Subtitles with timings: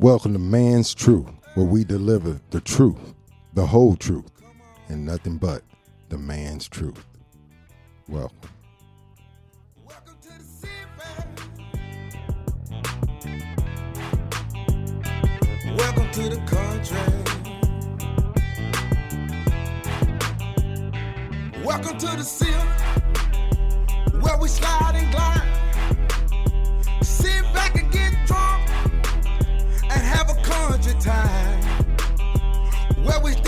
[0.00, 3.14] Welcome to Man's Truth, where we deliver the truth,
[3.54, 4.30] the whole truth,
[4.88, 5.64] and nothing but
[6.08, 7.04] the man's truth.
[8.06, 8.38] Welcome.
[9.84, 10.72] Welcome to the city.
[15.76, 17.00] Welcome to the country.
[21.64, 22.52] Welcome to the city,
[24.20, 25.57] where we slide and glide.
[30.78, 31.62] Have a country time.
[33.04, 33.47] Where we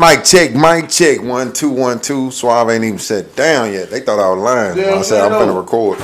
[0.00, 1.20] Mic check, mic check.
[1.20, 2.30] One, two, one, two.
[2.30, 3.90] Suave ain't even sat down yet.
[3.90, 4.78] They thought I was lying.
[4.78, 5.60] Yeah, I said I'm finna know.
[5.60, 5.98] record.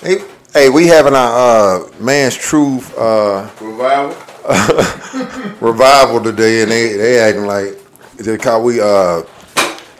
[0.00, 4.16] Hey, hey, we having our uh, man's truth uh, Revival.
[5.60, 7.76] revival today, and they they acting like
[8.22, 9.22] just cause we uh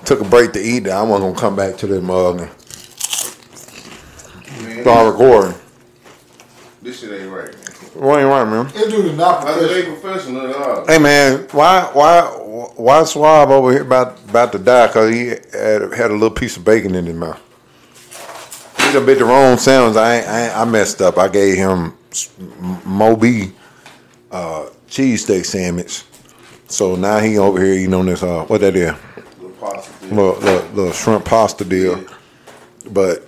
[0.06, 0.88] took a break to eat.
[0.88, 2.50] I wasn't gonna come back to this mug and
[4.64, 5.54] Man, start recording.
[6.80, 7.54] this shit ain't right.
[7.98, 8.66] What ain't right, man?
[8.72, 10.40] This dude is not I said they professional.
[10.42, 10.86] professional at all.
[10.86, 12.22] Hey man, why why
[12.76, 14.88] why Suave over here about about to die?
[14.88, 17.40] Cause he had, had a little piece of bacon in his mouth.
[18.86, 19.96] He done bit the wrong sounds.
[19.96, 21.16] I I, I messed up.
[21.18, 23.52] I gave him s- M- Moby
[24.30, 26.02] uh, cheesesteak sandwich.
[26.68, 28.92] So now he over here eating on this uh what that is
[29.40, 30.16] Little pasta thing.
[30.16, 32.04] little, little, little shrimp pasta deal.
[32.90, 33.26] But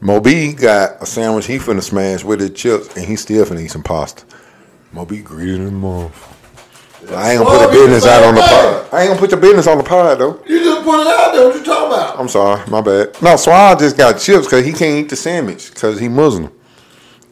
[0.00, 3.70] Moby got a sandwich he finna smash with his chips, and he still finna eat
[3.70, 4.24] some pasta.
[4.92, 6.36] Moby greedy than motherfucker.
[7.14, 8.88] I ain't gonna put Oh, the you business out on the pod.
[8.92, 10.42] I ain't gonna put your business on the pod though.
[10.46, 11.46] You just put it out there.
[11.46, 12.18] What you talking about?
[12.20, 13.20] I'm sorry, my bad.
[13.22, 16.50] No, Suave just got chips because he can't eat the sandwich because he Muslim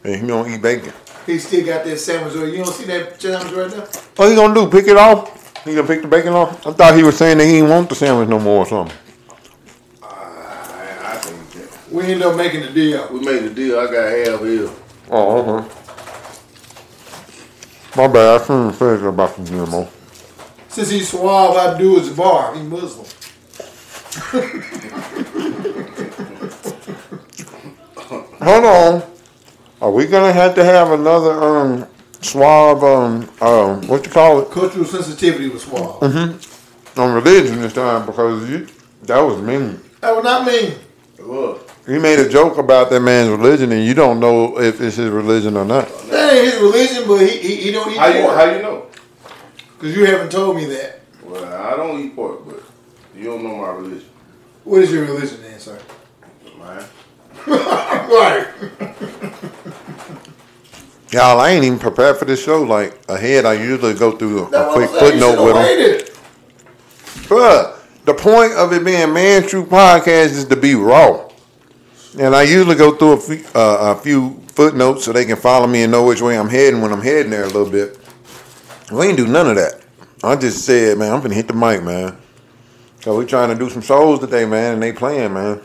[0.03, 0.93] and he don't eat bacon.
[1.25, 2.33] He still got that sandwich.
[2.35, 2.51] Right?
[2.51, 3.85] You don't see that sandwich right there?
[4.15, 4.69] What he gonna do?
[4.69, 5.63] Pick it off?
[5.65, 6.65] He gonna pick the bacon off?
[6.65, 8.95] I thought he was saying that he didn't want the sandwich no more or something.
[10.01, 10.07] I,
[11.03, 11.78] I think that.
[11.91, 13.07] We end up making the deal.
[13.11, 13.79] We made the deal.
[13.79, 14.69] I got half here.
[15.09, 15.67] Oh, okay.
[17.95, 18.41] My bad.
[18.41, 19.87] I couldn't finish about the GMO.
[20.69, 22.55] Since he's suave, I do is bar.
[22.55, 23.05] He Muslim.
[28.41, 29.03] Hold on.
[29.81, 31.87] Are we gonna have to have another um
[32.21, 36.01] swab um um what you call it Cultural sensitivity was suave.
[36.97, 38.67] on religion this time because you
[39.03, 39.79] that was mean.
[40.01, 40.75] That was not mean.
[41.19, 44.97] Look, You made a joke about that man's religion and you don't know if it's
[44.97, 45.87] his religion or not.
[46.09, 48.05] That ain't his religion, but he he, he don't eat pork.
[48.05, 48.35] how you pork.
[48.37, 48.85] how you know?
[49.77, 50.99] Because you haven't told me that.
[51.23, 52.61] Well, I don't eat pork, but
[53.15, 54.07] you don't know my religion,
[54.65, 55.79] What is your religion then, sir?
[56.59, 56.85] man.
[57.47, 58.47] right.
[61.11, 62.61] Y'all, I ain't even prepared for this show.
[62.61, 65.13] Like ahead, I usually go through a, That's a quick I'm saying.
[65.15, 66.05] You footnote with should've them.
[66.05, 66.09] waited.
[67.29, 71.28] Bruh, the point of it being Man True Podcast is to be raw.
[72.17, 75.67] And I usually go through a few, uh, a few footnotes so they can follow
[75.67, 77.97] me and know which way I'm heading when I'm heading there a little bit.
[78.91, 79.81] We ain't do none of that.
[80.23, 82.17] I just said, man, I'm gonna hit the mic, man.
[83.01, 85.61] So we trying to do some shows today, man, and they playing, man.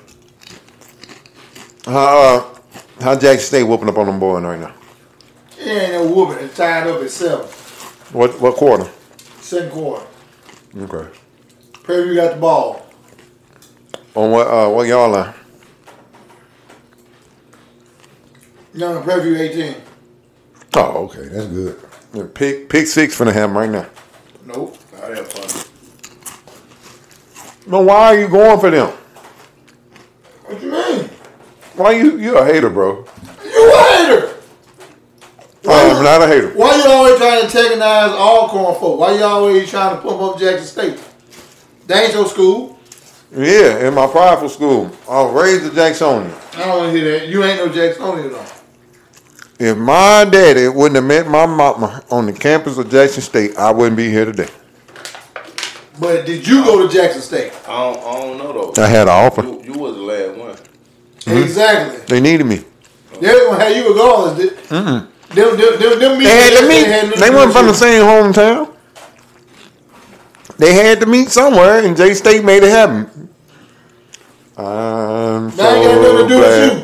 [1.87, 2.59] How uh,
[3.01, 4.75] how Jackson State whooping up on them boys right now?
[5.59, 6.45] It ain't no whooping.
[6.45, 7.47] It's tied up at seven.
[8.13, 8.89] What what quarter?
[9.41, 10.07] Second quarter.
[10.77, 11.19] Okay.
[11.83, 12.87] Prairie got the ball.
[14.15, 15.35] On what uh what y'all line?
[18.75, 19.75] No, no, Prairie 18.
[20.77, 21.81] Oh, okay, that's good.
[22.13, 23.87] Yeah, pick pick six for the ham right now.
[24.45, 24.77] Nope.
[25.01, 25.71] I have fun.
[27.71, 28.89] No, why are you going for them?
[30.47, 31.11] What you mean?
[31.77, 33.07] Why you you a hater, bro?
[33.45, 34.35] You a hater.
[35.67, 36.51] I'm not a hater.
[36.55, 38.99] Why you always trying to antagonize Alcorn folk?
[38.99, 41.01] Why you always trying to pump up Jackson State?
[41.87, 42.79] That ain't your school.
[43.33, 46.33] Yeah, in my prideful school, I was raised a Jacksonian.
[46.55, 47.29] I don't want to hear that.
[47.29, 48.47] You ain't no Jacksonian though.
[49.59, 53.71] If my daddy wouldn't have met my mama on the campus of Jackson State, I
[53.71, 54.49] wouldn't be here today.
[56.01, 57.53] But did you go to Jackson State?
[57.69, 58.83] I don't, I don't know though.
[58.83, 59.43] I had an offer.
[59.43, 60.57] You, you was the last one.
[61.25, 61.43] Hmm?
[61.43, 61.99] Exactly.
[62.07, 62.65] They needed me.
[63.21, 64.37] They was gonna have you regardless.
[64.39, 66.87] Did, them, them, them, them They had to meet.
[66.87, 68.75] had They to weren't from the same hometown.
[70.59, 73.29] They had to meet somewhere, and J State made it happen.
[74.57, 76.84] I'm That ain't got nothing to do with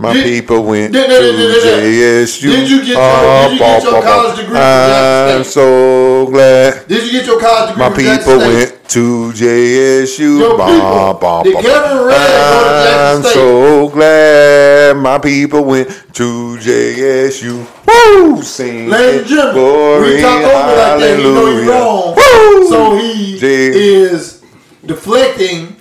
[0.00, 2.50] My Did- people went did- to did- did- JSU.
[2.50, 6.88] did you get your- Ah, did you get your bah, college degree I'm so glad
[6.88, 10.38] Did you get your college degree my people went to JSU.
[10.38, 11.60] Your Bah, bah, Did bah.
[11.60, 17.66] Kevin Red to I'm so glad my people went to JSU.
[17.86, 18.40] Woo!
[18.42, 22.16] Sing Ladies and gentlemen, we talk over like that, you know you're wrong.
[22.16, 22.68] Woo!
[22.70, 24.40] So he J- is
[24.84, 25.76] deflecting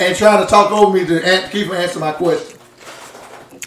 [0.00, 1.20] and trying to talk over me to
[1.50, 2.53] keep answering my question.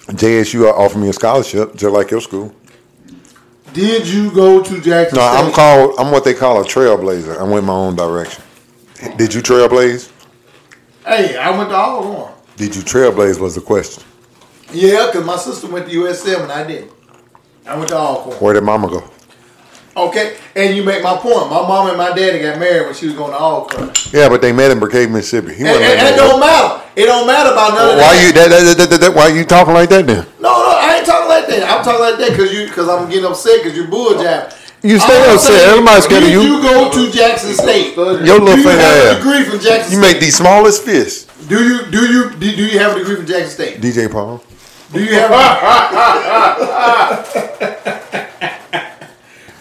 [0.08, 2.54] JSU offered me a scholarship, just like your school.
[3.74, 5.46] Did you go to Jackson No, State?
[5.46, 5.96] I'm called.
[6.00, 7.38] I'm what they call a trailblazer.
[7.38, 8.44] I went my own direction.
[9.18, 10.10] Did you trailblaze?
[11.06, 12.34] Hey, I went to Alcorn.
[12.56, 13.40] Did you trailblaze?
[13.40, 14.04] Was the question.
[14.74, 16.92] Yeah, because my sister went to USM and I didn't.
[17.68, 18.38] I went to Alcorn.
[18.38, 19.04] Where did Mama go?
[19.98, 21.50] Okay, and you make my point.
[21.50, 23.90] My mom and my daddy got married when she was going to Alcorn.
[24.14, 25.56] Yeah, but they met in Brookhaven, Mississippi.
[25.56, 26.18] He And, wasn't and, and that.
[26.22, 26.84] don't matter.
[26.96, 28.22] It don't matter about none of Why that.
[28.22, 30.24] you that, that, that, that, that- Why you talking like that then?
[30.40, 31.64] No, no, I ain't talking like that.
[31.66, 34.54] I'm talking like that because you because I'm getting upset because you're bull jabbing.
[34.84, 35.58] You stay I'm upset.
[35.58, 36.42] saying, Everybody's scared of you.
[36.46, 37.96] you go to Jackson State?
[37.98, 40.14] Your Do little you finger have a degree from Jackson You State?
[40.14, 41.26] make the smallest fists.
[41.50, 43.82] Do you do you do, do you have a degree from Jackson State?
[43.82, 44.44] DJ Paul.
[44.94, 45.34] Do you have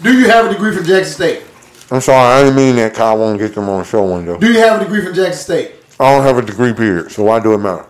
[0.06, 1.42] Do you have a degree from Jackson State?
[1.90, 2.94] I'm sorry, I didn't mean that.
[2.94, 4.38] Kyle won't get them on the show one though.
[4.38, 5.72] Do you have a degree from Jackson State?
[5.98, 7.86] I don't have a degree period, so why do it matter?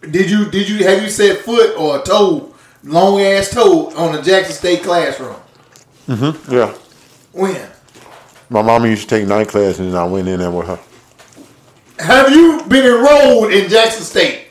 [0.00, 4.14] Did you did you have you set foot or a toe, long ass toe on
[4.14, 5.36] the Jackson State classroom?
[6.08, 6.50] Mm-hmm.
[6.50, 6.74] Yeah.
[7.32, 7.68] When?
[8.48, 10.78] My mama used to take night classes and I went in there with her.
[11.98, 14.46] Have you been enrolled in Jackson State?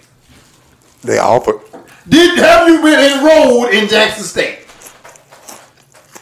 [1.01, 1.59] They offered.
[2.07, 4.58] Did have you been enrolled in Jackson State?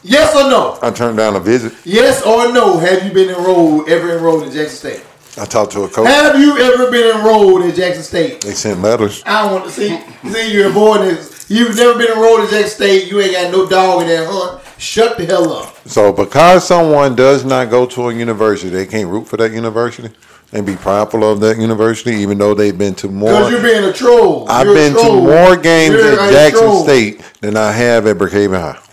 [0.07, 0.79] Yes or no?
[0.81, 1.73] I turned down a visit.
[1.83, 2.77] Yes or no?
[2.79, 5.05] Have you been enrolled ever enrolled in Jackson State?
[5.37, 6.07] I talked to a coach.
[6.07, 8.41] Have you ever been enrolled in Jackson State?
[8.41, 9.21] They sent letters.
[9.25, 9.99] I don't want to see.
[10.31, 11.45] See, you're avoiding this.
[11.49, 13.11] You've never been enrolled in Jackson State.
[13.11, 14.63] You ain't got no dog in that hunt.
[14.79, 15.75] Shut the hell up.
[15.87, 20.13] So because someone does not go to a university, they can't root for that university
[20.53, 23.29] and be prideful of that university, even though they've been to more.
[23.29, 24.49] Because you're being a troll.
[24.49, 26.83] I've You're been to more games You're at Jackson troll.
[26.83, 28.86] State than I have at Brookhaven High.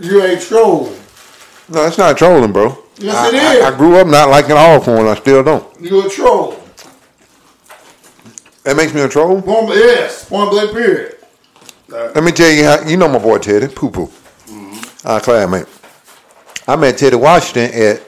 [0.00, 0.94] You're a troll.
[1.68, 2.76] No, it's not trolling, bro.
[2.98, 5.06] Yes, I, it I- I, grew up not liking Alcorn.
[5.06, 5.80] I still don't.
[5.80, 6.60] You're a troll.
[8.64, 9.40] That makes me a troll.
[9.40, 10.28] Point, yes.
[10.28, 10.72] Point blank.
[10.72, 11.16] Period.
[11.88, 12.82] Let me tell you how.
[12.86, 15.08] You know my boy Teddy Poo Poo, mm-hmm.
[15.08, 15.66] our classmate.
[16.66, 18.02] I met Teddy Washington at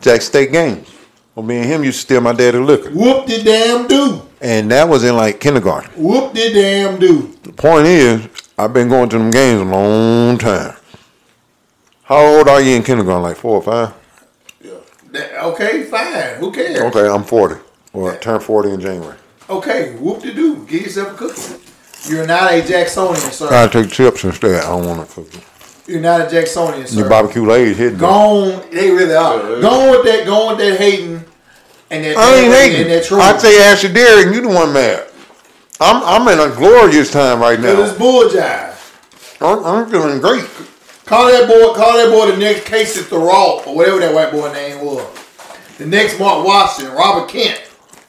[0.00, 0.88] Jack State games.
[1.34, 4.22] Well, me and him used to steal my daddy liquor, Whoop de damn do.
[4.40, 5.90] and that was in like kindergarten.
[6.00, 7.32] Whoop de damn do.
[7.42, 10.74] The point is, I've been going to them games a long time.
[12.08, 13.22] How old are you in kindergarten?
[13.22, 13.94] Like four or five?
[15.12, 16.34] That- Okay, fine.
[16.40, 16.80] Who cares?
[16.80, 17.56] Okay, I'm 40.
[17.92, 19.16] Or I turned 40 in January.
[19.48, 20.64] Okay, whoop de do.
[20.66, 21.54] Get yourself a cookie.
[22.10, 23.48] You're not a Jacksonian, sir.
[23.50, 24.64] I take chips instead.
[24.64, 25.44] I don't want to cook it.
[25.86, 27.00] You're not a Jacksonian, sir.
[27.00, 27.94] Your barbecue lays hitting.
[27.94, 28.00] me.
[28.00, 29.60] Go they really are.
[29.60, 30.26] Go on with that.
[30.26, 31.24] Go on with that hating
[31.90, 32.16] and that.
[32.16, 32.82] I ain't hating.
[32.82, 33.20] and that troll.
[33.22, 35.06] I'd say Ashley Derrick, you the one mad.
[35.80, 37.80] I'm I'm in a glorious time right now.
[37.80, 37.98] it's now.
[37.98, 38.74] bull jive.
[39.40, 40.44] I'm, I'm feeling great.
[41.08, 41.72] Call that boy.
[41.74, 45.06] Call that boy the next Casey Thoreau or whatever that white boy name was.
[45.78, 47.62] The next Mark Watson, Robert Kent.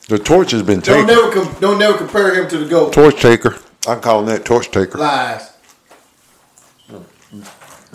[0.10, 1.08] The torch has been Don't taken.
[1.08, 2.92] never com- don't never compare him to the goat.
[2.92, 3.58] Torch taker.
[3.88, 4.98] I call him that torch taker.
[4.98, 5.54] Lies.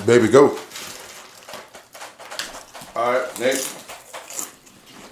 [0.07, 0.59] Baby goat.
[2.97, 3.77] All right, next.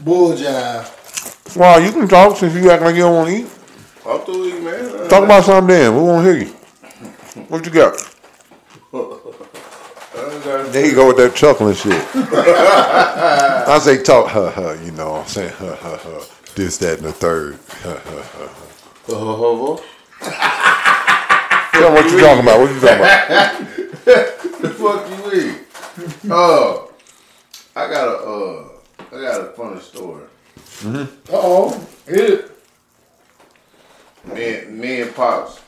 [0.01, 1.57] Bull jive.
[1.57, 3.47] Wow, you can talk since you act like you don't want to eat.
[4.07, 5.09] I'm through with you, man.
[5.11, 5.95] Talk about something then.
[5.95, 6.53] We want to hear you.
[7.49, 7.99] What you got?
[10.15, 11.93] There you go with that chuckling shit.
[12.15, 17.07] I say talk, huh, huh, you know, I'm saying, huh, huh, huh, this, that, and
[17.09, 17.59] the third.
[17.83, 18.49] Huh, huh,
[19.09, 19.15] huh.
[19.15, 19.81] uh,
[21.73, 22.61] Tell what you talking about.
[22.61, 23.29] What you talking about?
[24.61, 26.31] the fuck you with?
[26.31, 26.87] Uh,
[27.75, 28.69] I got a uh,
[29.13, 30.25] I got a funny story.
[30.85, 31.87] Uh oh.
[32.07, 32.51] Hit it.
[34.27, 35.61] Me, and- me and pops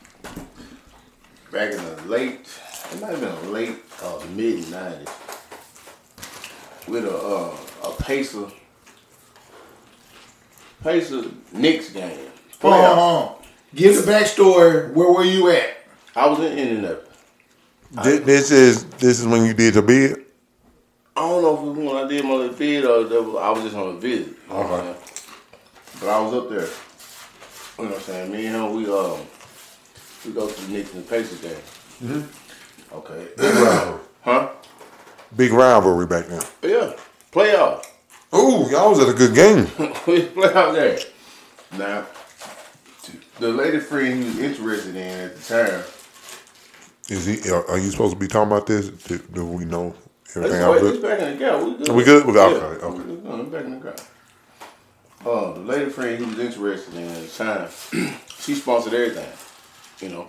[1.50, 2.48] back in the late,
[2.92, 5.08] it might have been late uh, mid '90s,
[6.88, 7.56] with a uh,
[7.88, 8.46] a Pacer
[10.82, 11.22] Pacer
[11.52, 12.18] Knicks game.
[12.60, 12.94] Hold on, Playoff.
[12.94, 13.44] hold on.
[13.74, 14.92] Give the backstory.
[14.92, 15.78] Where were you at?
[16.14, 17.08] I was in Indianapolis.
[18.02, 20.20] Thi- This is this is when you did the bid.
[21.16, 23.50] I don't know if it was when I did my bid or that was, I
[23.50, 24.28] was just on a visit.
[24.48, 26.66] You know what But I was up there.
[27.78, 28.32] You know what I'm saying?
[28.32, 29.20] Me and him, we um
[30.24, 31.52] we go to the Knicks and Pacers game.
[32.02, 32.20] Mm-hmm.
[32.94, 33.28] Okay.
[33.36, 34.00] Big rivalry.
[34.22, 34.48] huh?
[35.36, 36.42] Big rivalry back then.
[36.62, 36.92] Yeah.
[37.32, 37.84] Playoff.
[38.34, 39.66] Ooh, y'all was at a good game.
[40.06, 40.98] we play out there.
[41.76, 42.06] Now,
[43.38, 45.82] the lady friend he was interested in at the time.
[47.08, 47.50] Is he?
[47.50, 48.88] Are, are you supposed to be talking about this?
[48.88, 51.02] Do, do we know It's, everything out it's good?
[51.02, 51.62] back in the gap.
[51.62, 51.88] We good.
[51.94, 52.26] We good?
[52.26, 52.98] We- Yeah, okay, okay.
[52.98, 53.52] we good.
[53.52, 54.00] Back in the gap.
[55.26, 57.68] Uh, the lady friend he was interested in at the time,
[58.40, 59.28] she sponsored everything.
[60.00, 60.28] You know,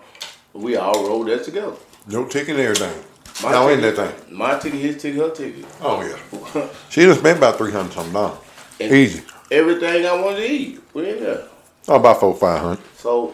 [0.54, 1.76] we all rolled that together.
[2.08, 3.04] No ticket and everything.
[3.44, 4.36] My Y'all in that thing?
[4.38, 5.66] My ticket, his ticket, her ticket.
[5.82, 6.68] Oh yeah.
[6.90, 8.38] She just spent about three hundred something dollars.
[8.80, 9.24] And Easy.
[9.52, 11.44] Everything I wanted to eat, we in there.
[11.88, 12.84] Oh, about four five hundred.
[12.98, 13.34] So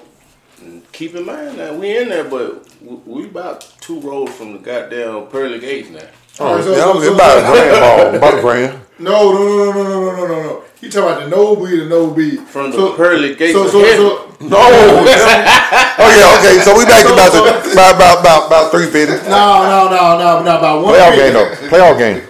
[0.91, 4.59] keep in mind that we in there, but we, we about two rows from the
[4.59, 5.99] goddamn pearly gates now.
[6.39, 8.81] Oh, Alright, so- yeah, so- it's so- about a grand ball, about a grand.
[8.99, 10.63] No, no, no, no, no, no, no, no, no.
[10.79, 13.71] You talking about the no beat, the no beat From the pearly gates So, of
[13.71, 14.57] so, so, No.
[14.57, 16.37] oh yeah.
[16.39, 16.59] Okay.
[16.63, 19.15] So we back So- about so- the, about about about, about three fifty.
[19.29, 20.93] no, no, no, no, no, about one.
[20.95, 21.49] Playoff game though.
[21.69, 22.23] Playoff game.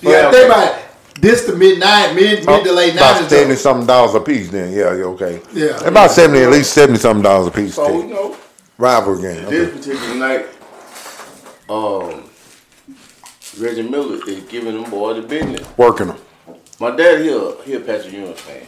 [0.00, 0.84] Yeah, think about it.
[1.20, 3.28] This the mid mid mid to late About nineties.
[3.28, 4.48] seventy something dollars a piece.
[4.50, 5.42] Then yeah, yeah, okay.
[5.52, 5.84] Yeah.
[5.86, 7.74] About seventy, at least seventy something dollars a piece.
[7.74, 8.10] so you ticket.
[8.16, 8.36] know,
[8.78, 9.44] Rivalry game.
[9.50, 10.46] this particular night,
[11.68, 12.24] um,
[13.58, 15.66] Reggie Miller is giving them boy the business.
[15.76, 16.18] Working them.
[16.80, 18.66] My dad, he a he a Patrick Ewing fan.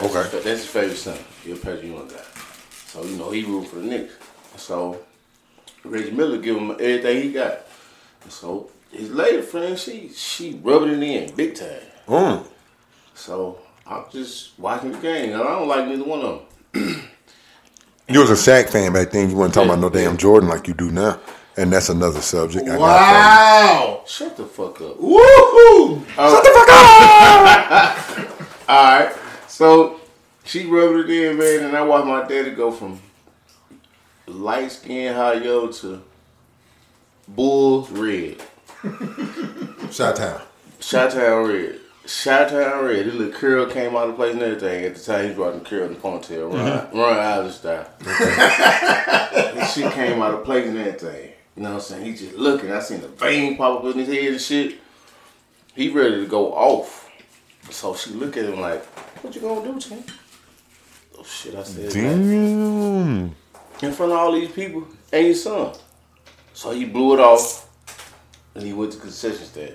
[0.00, 0.22] That's Okay.
[0.36, 1.18] his, that's his favorite son.
[1.44, 2.16] He a Patrick Ewing guy.
[2.86, 4.14] So you know he root for the Knicks.
[4.56, 4.98] So
[5.84, 7.60] Reggie Miller give him everything he got.
[8.24, 11.80] And so his lady friend, she she rubbing it in big time.
[12.06, 12.46] Mm.
[13.14, 17.02] So I'm just watching the game, and I don't like neither one of them.
[18.10, 19.28] You was a Shaq fan back then.
[19.28, 21.20] You wasn't talking about no damn Jordan like you do now,
[21.58, 22.66] and that's another subject.
[22.66, 24.02] I got Wow.
[24.06, 24.96] Shut the fuck up.
[24.96, 26.06] Woohoo.
[26.16, 28.38] Shut the fuck up!
[28.70, 29.14] All right.
[29.58, 29.98] So
[30.44, 33.00] she rubbed it in, man, and I watched my daddy go from
[34.28, 36.00] light skin high yellow to
[37.26, 38.40] Bulls red,
[39.90, 40.42] Shot town.
[40.78, 43.06] Shot Town red, Shot Town red.
[43.06, 44.84] This little curl came out of place and everything.
[44.84, 47.90] At the time, he was rocking curl in the ponytail, Ron, Ron Isley style.
[49.34, 51.32] and shit came out of place and everything.
[51.56, 52.04] You know what I'm saying?
[52.04, 52.70] He just looking.
[52.70, 54.76] I seen the vein pop up in his head and shit.
[55.74, 57.07] He ready to go off.
[57.70, 58.84] So she look at him like,
[59.22, 60.02] "What you gonna do, Tim?"
[61.18, 61.54] Oh shit!
[61.54, 63.34] I said that Damn.
[63.82, 65.74] in front of all these people and your son.
[66.54, 67.68] So he blew it off,
[68.54, 69.74] and he went to concession stand.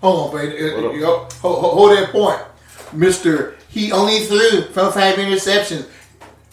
[0.00, 0.70] Hold on, baby.
[0.70, 0.94] Hold uh, up.
[0.94, 2.40] You go- Hold, hold, hold that point.
[2.92, 5.86] Mister, he only threw from five interceptions.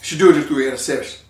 [0.02, 1.25] Shedeur just threw an interception.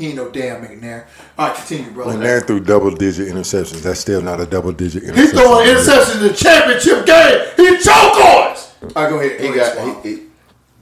[0.00, 1.04] He ain't no damn McNair.
[1.36, 2.12] All right, continue, brother.
[2.12, 5.38] When they're through double digit interceptions, that's still not a double digit He interception.
[5.38, 7.48] throwing interceptions in the championship game.
[7.58, 8.74] He choke on us.
[8.82, 9.40] All right, go ahead.
[9.42, 10.22] He got he,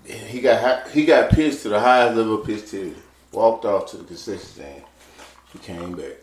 [0.07, 2.95] he, he got he got pissed to the highest level of piss to
[3.33, 4.83] walked off to the concession stand.
[5.53, 6.19] He came back.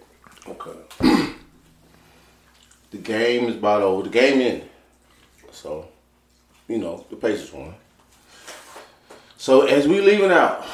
[0.48, 0.80] Okay.
[2.92, 4.04] the game is about over.
[4.04, 4.70] The game ended.
[5.52, 5.90] So,
[6.70, 7.76] you know, the Pacers won.
[9.36, 10.66] So as we leaving out,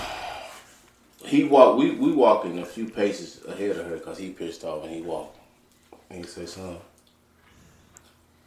[1.26, 1.80] he walked.
[1.80, 5.02] We we walking a few paces ahead of her because he pissed off and he
[5.02, 5.38] walked.
[6.10, 6.78] And he said, "Son,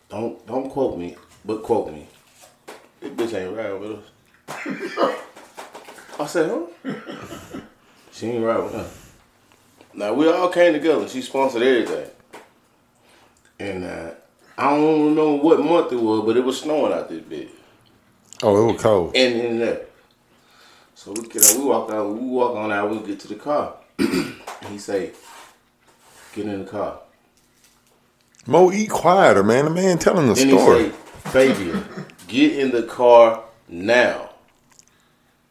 [0.09, 2.07] don't don't quote me, but quote me.
[3.01, 5.17] This bitch ain't riding with us."
[6.19, 6.93] I said, "Huh?"
[8.13, 9.11] she ain't riding with us.
[9.95, 11.09] Now we all came together.
[11.09, 12.11] She sponsored everything,
[13.61, 14.11] and uh,
[14.59, 17.51] I don't remember what month it was, but it was snowing out this bitch
[18.43, 19.13] Oh, it was cold.
[19.17, 19.83] and in there.
[20.95, 23.35] So we get out, we walk out, we walk on out, we get to the
[23.35, 23.75] car.
[23.99, 24.35] and
[24.71, 25.13] he say,
[26.35, 27.01] get in the car.
[28.47, 29.65] Mo, eat quieter, man.
[29.65, 30.85] The man telling the Then story.
[30.85, 30.95] he say,
[31.31, 31.85] Fabian,
[32.29, 34.31] get in the car now.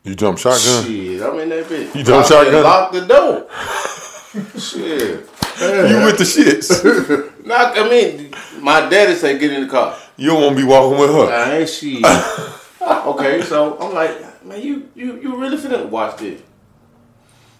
[0.03, 0.85] you jump shotgun?
[0.85, 1.95] Shit, I'm in that bitch.
[1.95, 2.63] You don't Lock- shotgun?
[2.63, 3.47] Lock the door.
[4.59, 5.29] Shit.
[5.59, 7.45] You with the shits.
[7.45, 9.95] Knock, I mean, my daddy say get in the car.
[10.17, 11.31] you don't want to be walking with her.
[11.31, 12.01] I ain't she.
[12.81, 16.41] okay, so I'm like, man, you you you really finna watch this.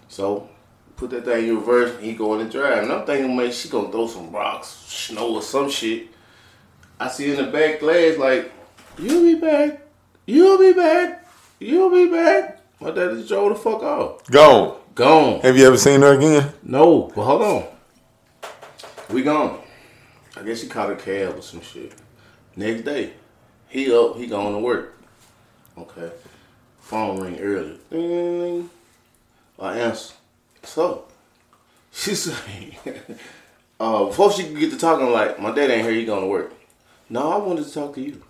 [0.08, 0.48] So
[0.96, 2.84] put that thing in reverse, he going to drive.
[2.84, 6.08] And I'm thinking, man, she gonna throw some rocks, snow or some shit.
[6.98, 8.52] I see in the back glass like,
[8.98, 9.82] you'll be back,
[10.26, 11.26] you'll be back,
[11.58, 12.60] you'll be back.
[12.80, 14.24] My daddy just drove the fuck off.
[14.26, 14.78] Gone.
[14.94, 15.40] Gone.
[15.40, 16.52] Have you ever seen her again?
[16.62, 17.64] No, but hold on.
[19.10, 19.60] We gone.
[20.36, 21.94] I guess he caught a cab or some shit.
[22.56, 23.12] Next day,
[23.68, 24.96] he up, he going to work.
[25.76, 26.12] Okay.
[26.84, 27.78] Phone ring early.
[27.90, 28.70] Ding, ding.
[29.58, 30.12] I answer.
[30.62, 31.04] So,
[31.90, 32.76] she say,
[33.80, 36.26] uh, before she could get to talking, like, my dad ain't here, he going to
[36.28, 36.52] work.
[37.08, 38.22] No, I wanted to talk to you.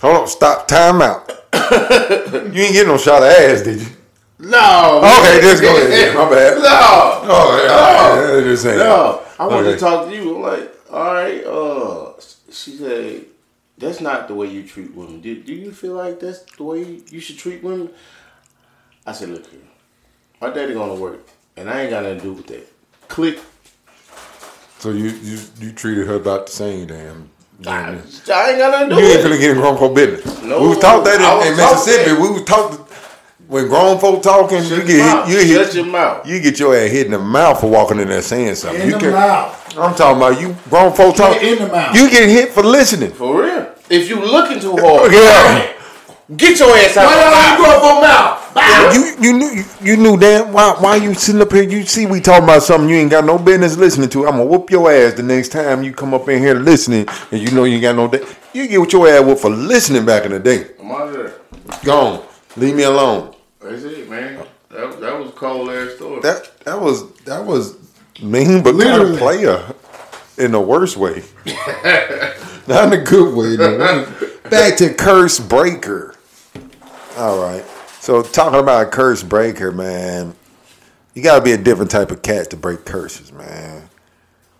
[0.00, 0.26] Hold on.
[0.28, 0.66] Stop.
[0.66, 1.30] Time out.
[1.54, 3.86] you ain't getting no shot of ass, did you?
[4.40, 4.98] No.
[4.98, 6.14] Okay, just go ahead.
[6.16, 6.58] My bad.
[6.58, 7.20] No.
[7.32, 8.40] Oh, yeah.
[8.42, 8.78] Just saying.
[8.78, 9.74] No, I wanted Okay.
[9.74, 10.34] to talk to you.
[10.36, 11.44] I'm like, all right.
[11.44, 12.12] Uh,
[12.50, 13.24] she said,
[13.78, 15.20] that's not the way you treat women.
[15.20, 17.90] Do, do you feel like that's the way you should treat women?
[19.06, 19.60] I said, look here,
[20.40, 21.26] my daddy going to work,
[21.56, 22.66] and I ain't got nothing to do with that.
[23.08, 23.38] Click.
[24.78, 27.30] So you you you treated her about the same damn.
[27.66, 29.94] I, I ain't got nothing to do You ain't with finna get in grown folk
[29.94, 30.42] business.
[30.42, 32.10] No, we was taught that in, in Mississippi.
[32.10, 32.20] that.
[32.20, 32.80] We was taught
[33.46, 35.28] when grown folk talking, Shut you get mouth.
[35.28, 36.26] hit, you Shut hit, your mouth.
[36.26, 38.80] you get your ass hit in the mouth for walking in there saying something.
[38.82, 39.60] In you the can- mouth.
[39.78, 41.94] I'm talking about you grown folk talking in the mouth.
[41.94, 43.12] You get hit for listening.
[43.12, 43.53] For real.
[43.90, 45.72] If you looking too hard, Yeah.
[46.36, 47.06] get your ass out.
[47.06, 47.58] Why my y'all mouth.
[47.58, 48.54] you go for mouth?
[48.54, 48.92] Bow.
[48.94, 51.62] You you knew you, you knew damn why why you sitting up here?
[51.64, 54.26] You see we talking about something you ain't got no business listening to.
[54.26, 57.40] I'm gonna whoop your ass the next time you come up in here listening, and
[57.40, 58.08] you know you ain't got no.
[58.08, 60.66] Da- you get with your ass whooped for listening back in the day.
[60.80, 61.34] I'm out of there.
[61.84, 62.22] Gone.
[62.56, 63.34] Leave me alone.
[63.60, 64.46] That's it, man.
[64.70, 66.20] That, that was a cold ass story.
[66.20, 67.76] That that was that was
[68.22, 69.74] mean, but kind of player
[70.38, 71.22] in the worst way.
[72.68, 73.56] Not in a good way.
[73.56, 74.06] though.
[74.48, 76.14] Back to curse breaker.
[77.16, 77.64] All right.
[78.00, 80.34] So talking about a curse breaker, man,
[81.14, 83.88] you gotta be a different type of cat to break curses, man.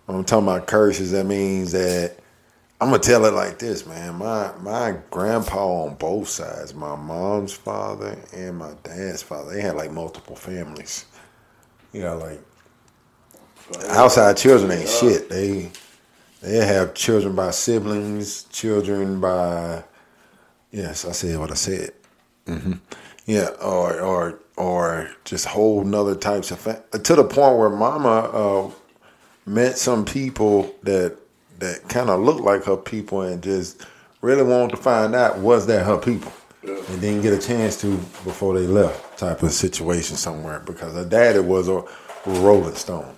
[0.06, 2.16] When I'm talking about curses, that means that
[2.80, 4.16] I'm gonna tell it like this, man.
[4.16, 9.76] My my grandpa on both sides, my mom's father and my dad's father, they had
[9.76, 11.06] like multiple families.
[11.92, 12.40] You know, like
[13.88, 15.30] outside children ain't shit.
[15.30, 15.70] They
[16.44, 19.84] they have children by siblings, children by
[20.72, 21.92] yes, I said what I said.
[22.46, 22.74] hmm
[23.26, 28.10] Yeah, or or or just whole nother types of fa- to the point where Mama
[28.32, 28.70] uh,
[29.46, 31.16] met some people that
[31.60, 33.82] that kind of looked like her people and just
[34.22, 36.32] really wanted to find out was that her people
[36.64, 41.04] and didn't get a chance to before they left type of situation somewhere because her
[41.06, 41.84] daddy was a
[42.26, 43.13] Rolling Stone.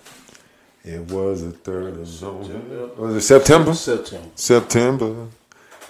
[0.87, 2.87] It was the third of September.
[2.97, 3.75] Was it September?
[3.75, 4.31] September.
[4.37, 5.27] September.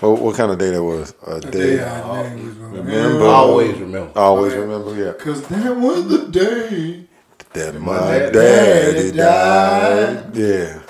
[0.00, 1.15] What, what kind of day that was?
[1.26, 1.76] A day.
[1.76, 3.26] Yeah, I knew he Remember?
[3.26, 4.19] Always remember.
[4.19, 5.12] Always remember, yeah.
[5.12, 7.05] Cause that was the day.
[7.53, 10.33] That my my dad- daddy died.
[10.33, 10.37] died.
[10.37, 10.81] Yeah.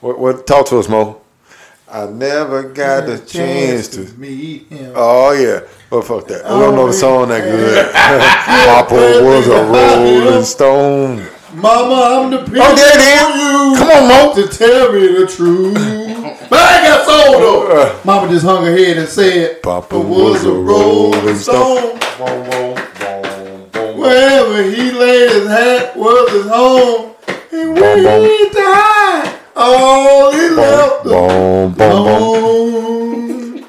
[0.00, 0.18] What?
[0.18, 0.44] What?
[0.44, 1.20] Talk to us, Mo.
[1.88, 4.12] I never got the chance to.
[4.14, 4.92] meet him.
[4.96, 5.68] Oh yeah.
[5.88, 6.42] But fuck that.
[6.42, 7.92] We don't know the oh, song that good.
[7.94, 11.28] Papa was a Rolling Stone.
[11.54, 13.24] Mama, I'm depending Okay then.
[13.32, 14.34] on you Come on, Mo.
[14.34, 15.74] to tell me the truth.
[16.48, 18.00] but I ain't got soul though.
[18.04, 21.98] Mama just hung her head and said, Papa was a rolling stone.
[23.98, 27.14] Wherever he laid his hat was his home.
[27.52, 28.22] And when Boom, boom.
[28.24, 33.66] he died, all he left was Boom, boom, boom.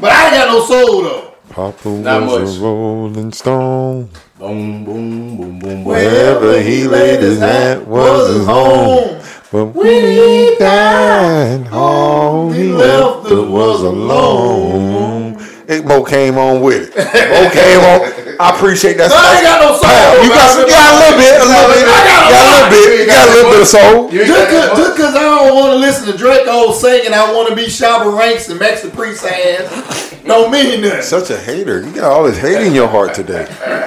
[0.00, 1.34] But I ain't got no soul though.
[1.50, 2.56] Papa Not was much.
[2.56, 4.10] a Rolling Stone.
[4.40, 5.84] Boom, boom, boom, boom, boom.
[5.84, 9.20] Wherever he laid his hat was his home.
[9.52, 15.38] But when he died, all he left was alone.
[15.68, 16.96] Hey, Mo came on with it.
[16.96, 18.40] Mo came on.
[18.40, 19.12] I appreciate that.
[19.12, 20.24] I ain't got no soul.
[20.24, 21.84] You got, some, you got a little bit, a little bit.
[21.84, 23.00] You got a little bit.
[23.00, 24.08] You got a little bit of soul.
[24.08, 24.78] Just cause, much.
[24.78, 28.16] just 'cause I don't want to listen to Draco singing, I want to be Shabba
[28.18, 30.16] Ranks and Maxi Priest ass.
[30.24, 31.02] Don't mean nothing.
[31.02, 31.82] Such a hater.
[31.84, 33.86] You got all this hate in your heart today.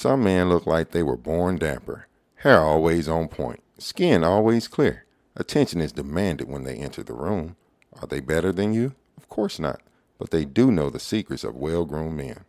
[0.00, 2.06] Some men look like they were born dapper.
[2.36, 3.64] Hair always on point.
[3.78, 5.04] Skin always clear.
[5.34, 7.56] Attention is demanded when they enter the room.
[8.00, 8.94] Are they better than you?
[9.16, 9.80] Of course not.
[10.16, 12.44] But they do know the secrets of well groomed men.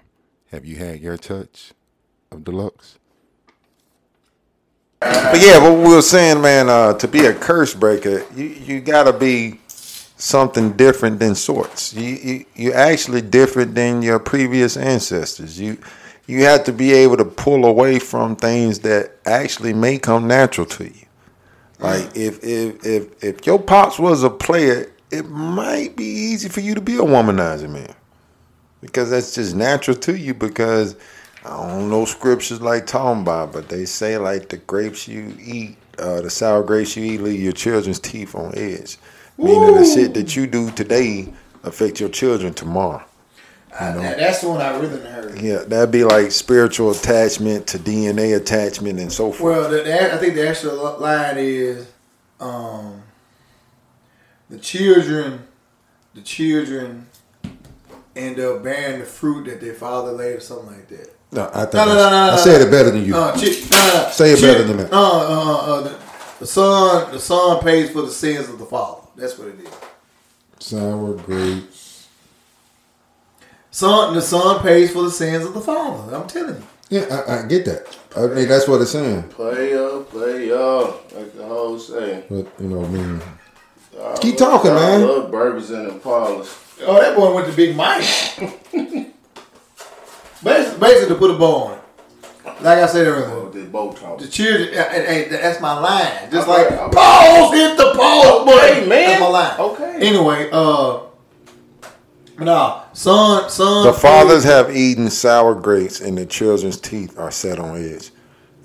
[0.51, 1.73] Have you had your touch
[2.31, 2.97] of deluxe?
[4.99, 8.81] But yeah, what we were saying, man, uh, to be a curse breaker, you, you
[8.81, 9.59] gotta be
[10.17, 11.93] something different than sorts.
[11.93, 15.59] You, you you're actually different than your previous ancestors.
[15.59, 15.77] You
[16.27, 20.67] you have to be able to pull away from things that actually may come natural
[20.67, 21.05] to you.
[21.79, 26.59] Like if if if if your pops was a player, it might be easy for
[26.59, 27.95] you to be a womanizer man.
[28.81, 30.95] Because that's just natural to you because
[31.45, 35.77] I don't know scriptures like talking about, but they say like the grapes you eat,
[35.97, 38.97] uh, the sour grapes you eat, leave your children's teeth on edge.
[39.37, 43.03] Meaning the shit that you do today affect your children tomorrow.
[43.77, 45.41] I, that- that's the one I really heard.
[45.41, 49.55] Yeah, that'd be like spiritual attachment to DNA attachment and so forth.
[49.55, 51.87] Well, the, the, I think the actual line is,
[52.39, 53.01] um,
[54.49, 55.43] the children,
[56.15, 57.07] the children
[58.19, 61.15] end up bearing the fruit that their father laid or something like that.
[61.32, 63.15] No, I think No, no, no, no, I said it better than you.
[63.15, 64.10] Uh, chi- no, no, no.
[64.12, 64.91] Say it better than that.
[64.91, 65.99] Uh, uh, uh, the,
[66.39, 69.01] the son, the son pays for the sins of the father.
[69.15, 69.69] That's what it is.
[70.60, 72.08] Sour grapes.
[73.71, 76.15] Son, the son pays for the sins of the father.
[76.15, 76.63] I'm telling you.
[76.89, 77.97] Yeah, I, I get that.
[78.17, 79.23] I mean, that's what it's saying.
[79.29, 82.23] Play up, play up, like the whole saying.
[82.29, 83.21] But you know, I mean,
[84.01, 85.01] I Keep love- talking, I man.
[85.08, 86.47] love burgers and Impalas.
[86.81, 87.99] Oh, that boy went to Big Mike.
[90.43, 91.83] basically, basically, to put a bow on it.
[92.61, 94.19] Like I said earlier, With this bow talk.
[94.19, 94.73] the children.
[94.73, 96.29] hey, that's my line.
[96.31, 96.95] Just Okay, like okay.
[96.95, 98.89] pause, hit the pause Okay, button.
[98.89, 99.07] man.
[99.09, 99.59] That's my line.
[99.59, 100.07] Okay.
[100.07, 100.99] Anyway, uh,
[102.39, 103.85] no, son, son.
[103.85, 108.11] the fathers have eaten sour grapes, and the children's teeth are set on edge.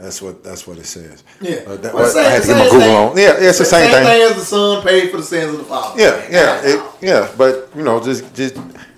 [0.04, 1.24] That's what that's what it says.
[1.40, 2.94] Yeah, Uh, that- Well, I had to get my Google thing.
[2.94, 3.16] on.
[3.16, 4.04] Yeah, it's the same, thing.
[4.04, 4.22] thing.
[4.22, 5.98] as the son paid for the sins of the father.
[5.98, 7.28] Yeah, yeah, it, yeah.
[7.38, 8.56] But you know, just just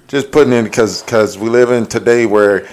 [0.08, 2.66] just putting in because because we live in today where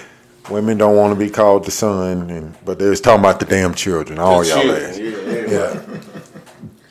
[0.50, 3.46] women don't want to be called the son, and but they was talking about the
[3.46, 4.18] damn children.
[4.18, 4.98] All The y'all children, ass.
[4.98, 5.46] Yeah, yeah.
[5.52, 5.80] Yeah.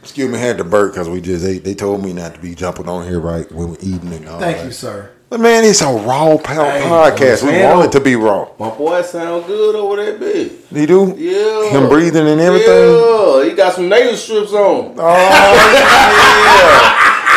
[0.02, 1.66] Excuse me, had to burp because we just ate.
[1.66, 4.40] They told me not to be jumping on here right when we're eating and all
[4.40, 4.66] Thank that.
[4.66, 5.10] you, sir.
[5.34, 7.42] But man, it's a raw Hey, podcast.
[7.42, 8.50] We want it to be raw.
[8.60, 10.52] My boy sound good over that bitch.
[10.72, 11.16] You do?
[11.18, 11.72] Yeah.
[11.72, 12.68] Him breathing and everything.
[12.70, 14.94] Yeah, he got some nasal strips on.
[14.96, 15.26] Oh yeah.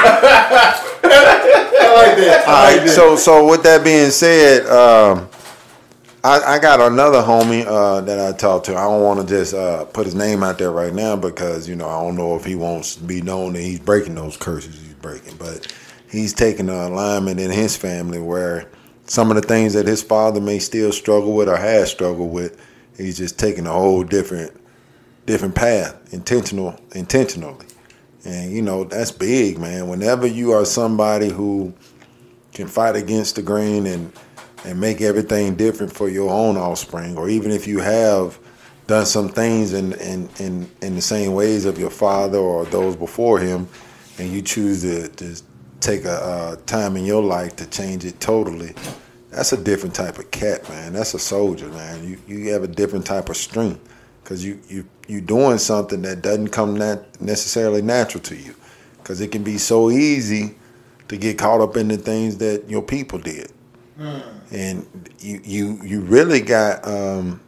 [1.04, 2.44] I like that.
[2.46, 2.86] All right.
[2.86, 5.30] So so with that being said, um,
[6.22, 8.76] I, I got another homie uh, that I talked to.
[8.76, 11.76] I don't want to just uh, put his name out there right now because you
[11.76, 14.78] know I don't know if he wants to be known that he's breaking those curses
[14.78, 15.74] he's breaking, but
[16.10, 18.68] he's taking an alignment in his family where
[19.06, 22.60] some of the things that his father may still struggle with or has struggled with,
[22.96, 24.60] he's just taking a whole different
[25.26, 27.66] different path, intentional intentionally.
[28.24, 29.88] And you know, that's big, man.
[29.88, 31.74] Whenever you are somebody who
[32.52, 34.12] can fight against the grain and
[34.64, 38.38] and make everything different for your own offspring, or even if you have
[38.86, 42.96] done some things in in in, in the same ways of your father or those
[42.96, 43.68] before him,
[44.18, 45.40] and you choose to, to
[45.80, 48.74] take a uh, time in your life to change it totally,
[49.30, 50.94] that's a different type of cat, man.
[50.94, 52.04] That's a soldier, man.
[52.08, 53.80] You you have a different type of strength
[54.22, 58.54] because you you you doing something that doesn't come nat- necessarily natural to you,
[58.98, 60.54] because it can be so easy
[61.08, 63.52] to get caught up in the things that your people did,
[64.50, 64.86] and
[65.20, 67.40] you you you really got um,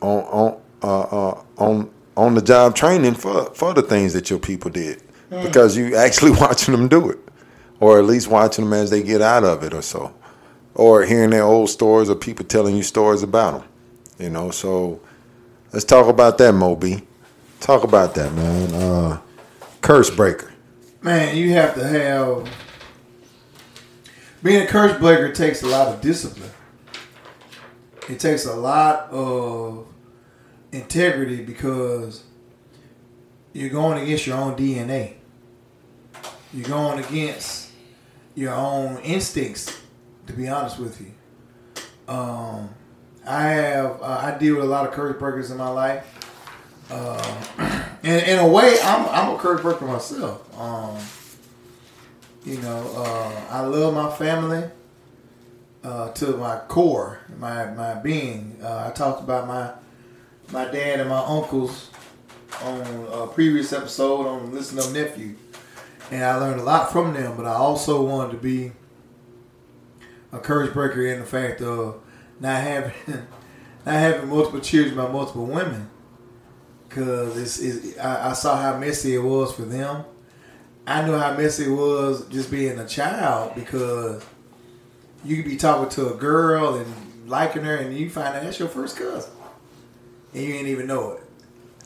[0.00, 4.38] on on uh, uh, on on the job training for for the things that your
[4.38, 5.02] people did,
[5.42, 7.18] because you actually watching them do it,
[7.80, 10.14] or at least watching them as they get out of it, or so,
[10.74, 13.68] or hearing their old stories or people telling you stories about them,
[14.18, 14.50] you know.
[14.50, 15.00] So
[15.72, 17.02] let's talk about that, Moby.
[17.60, 18.74] Talk about that, man.
[18.74, 19.20] Uh,
[19.80, 20.52] curse breaker.
[21.02, 22.48] Man, you have to have
[24.42, 26.50] being a curse breaker takes a lot of discipline.
[28.08, 29.88] It takes a lot of
[30.70, 32.22] integrity because
[33.52, 35.14] you're going against your own DNA.
[36.52, 37.65] You're going against
[38.36, 39.82] your own instincts.
[40.28, 41.12] To be honest with you,
[42.12, 42.68] um,
[43.26, 46.04] I have uh, I deal with a lot of curse breakers in my life.
[46.90, 50.60] Uh, in, in a way, I'm I'm a curse breaker myself.
[50.60, 50.96] Um,
[52.44, 54.68] you know, uh, I love my family
[55.82, 58.56] uh, to my core, my my being.
[58.62, 59.72] Uh, I talked about my
[60.52, 61.90] my dad and my uncles
[62.62, 65.34] on a previous episode on Listen Up Nephew,
[66.10, 67.36] and I learned a lot from them.
[67.36, 68.72] But I also wanted to be
[70.32, 72.00] a curse breaker in the fact of
[72.40, 72.92] not having
[73.86, 75.90] not having multiple children by multiple women
[76.88, 80.04] because it's, it's I, I saw how messy it was for them.
[80.86, 84.24] I knew how messy it was just being a child because
[85.24, 88.58] you could be talking to a girl and liking her, and you find out that's
[88.58, 89.32] your first cousin,
[90.32, 91.22] and you ain't even know it.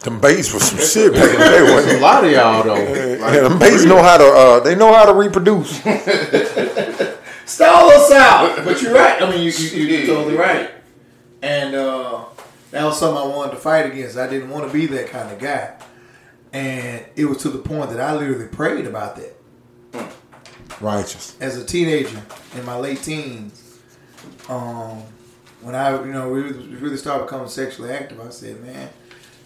[0.00, 1.74] Them bass was some shit back in the day.
[1.74, 2.74] wasn't A lot of y'all though.
[3.20, 4.24] Yeah, them bass know how to.
[4.24, 5.78] Uh, they know how to reproduce.
[7.44, 9.20] Stall us out, but you're right.
[9.20, 10.70] I mean, you, you, you're totally right.
[11.42, 12.24] And uh,
[12.70, 14.16] that was something I wanted to fight against.
[14.16, 15.76] I didn't want to be that kind of guy,
[16.52, 19.36] and it was to the point that I literally prayed about that.
[20.80, 21.36] Righteous.
[21.40, 22.22] as a teenager
[22.56, 23.80] in my late teens,
[24.48, 25.02] um,
[25.60, 28.88] when I you know really, really started becoming sexually active, I said, man,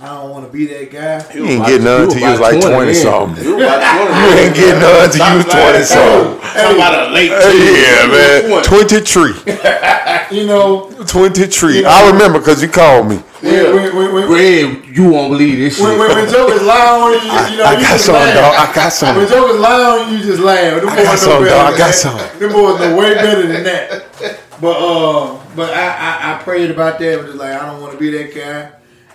[0.00, 1.24] I don't want to be that guy.
[1.35, 3.44] You ain't getting none until you was like 20 something.
[3.44, 3.62] You 20.
[3.62, 6.40] You ain't getting none until you was 20 something.
[6.40, 7.30] Talking about a late.
[7.30, 8.62] yeah, man.
[8.64, 9.35] Twenty tree,
[10.37, 11.83] You know, twenty tree.
[11.83, 11.88] Yeah.
[11.88, 13.22] I remember because you called me.
[13.42, 13.72] Yeah.
[13.72, 15.85] when, when, when, when, you won't believe this shit.
[15.85, 18.35] when, when, when jokers lie on you, you know, I you got just some, laugh.
[18.35, 18.54] dog.
[18.54, 19.16] I got some.
[19.16, 20.80] When jokers lie on you, you just laugh.
[20.80, 21.74] Them I boys got know some, better dog.
[21.74, 21.94] I got that.
[21.94, 22.38] some.
[22.38, 24.40] Them boys know way better than that.
[24.61, 27.16] But uh, but I, I, I prayed about that.
[27.18, 28.72] But just like I don't want to be that guy.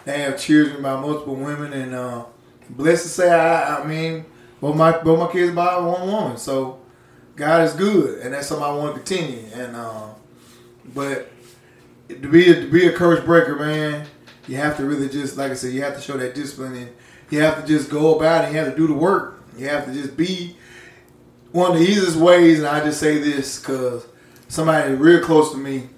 [0.10, 2.26] Have children by multiple women, and uh,
[2.70, 4.26] blessed to say, I, I mean,
[4.62, 6.38] both my both my kids by one woman.
[6.38, 6.80] So
[7.36, 9.46] God is good, and that's something I want to continue.
[9.54, 10.10] And uh,
[10.94, 11.32] but
[12.10, 14.08] to be a, to be a curse breaker, man,
[14.48, 16.90] you have to really just like I said, you have to show that discipline, and
[17.30, 18.52] you have to just go about it.
[18.52, 19.42] You have to do the work.
[19.58, 20.56] You have to just be
[21.52, 22.60] one of the easiest ways.
[22.60, 24.06] And I just say this because
[24.48, 25.90] somebody real close to me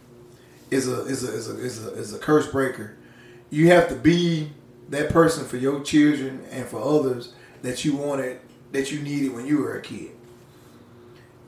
[0.69, 2.97] is a is a is a is a, is a curse breaker.
[3.51, 4.49] You have to be
[4.89, 8.39] that person for your children and for others that you wanted
[8.71, 10.11] that you needed when you were a kid.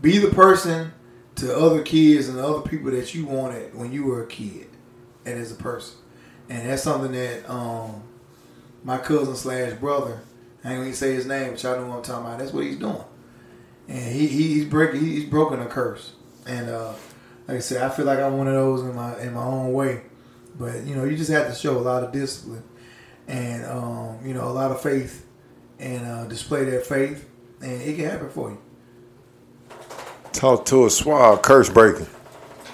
[0.02, 0.92] Be the person
[1.36, 4.68] to other kids and other people that you wanted when you were a kid
[5.26, 5.98] and as a person.
[6.50, 8.04] And that's something that um,
[8.84, 10.20] my cousin slash brother,
[10.63, 12.39] I ain't gonna say his name, but y'all know what I'm talking about.
[12.39, 13.04] That's what he's doing.
[13.88, 16.13] And he he's breaking he's broken a curse.
[16.46, 16.94] And uh,
[17.48, 19.72] like I said, I feel like I'm one of those in my in my own
[19.74, 20.04] way.
[20.58, 22.63] But you know, you just have to show a lot of discipline
[23.28, 25.26] and um, you know, a lot of faith
[25.80, 27.30] and uh, display that faith
[27.62, 28.58] and it can happen for you.
[30.32, 32.08] Talk to a suave curse breaking.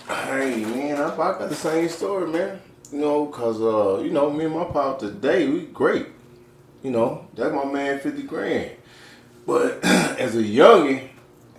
[0.08, 2.60] Hey man, I, I got the same story, man.
[2.92, 6.08] You know, cause uh, you know, me and my pop today, we great.
[6.82, 8.72] You know, that's my man fifty grand.
[9.46, 11.10] But as a youngin,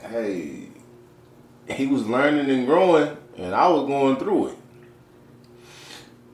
[0.00, 0.68] hey,
[1.68, 4.58] he was learning and growing, and I was going through it.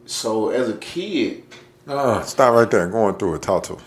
[0.07, 1.45] So as a kid,
[1.87, 2.87] Uh, stop right there.
[2.89, 3.43] Going through it.
[3.43, 3.79] Talk to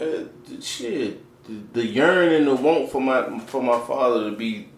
[0.00, 0.24] uh,
[0.62, 4.68] shit, the, the yearn and the want for my for my father to be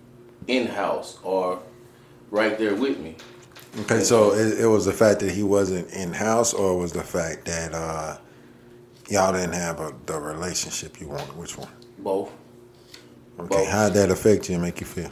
[0.48, 1.60] in house or
[2.30, 3.16] right there with me.
[3.82, 7.02] Okay, so it, it was the fact that he wasn't in house, or was the
[7.02, 8.18] fact that uh,
[9.08, 11.36] y'all didn't have a, the relationship you wanted?
[11.36, 11.68] Which one?
[11.98, 12.30] Both.
[13.38, 13.68] Okay, Both.
[13.68, 15.10] how would that affect you and make you feel?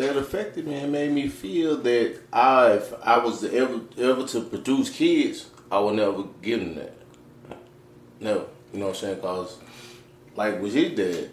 [0.00, 4.40] That affected me and made me feel that I, if I was ever ever to
[4.42, 6.94] produce kids, I would never give them that.
[8.20, 9.20] No, You know what I'm saying?
[9.20, 9.58] Cause
[10.36, 11.30] like with his dad,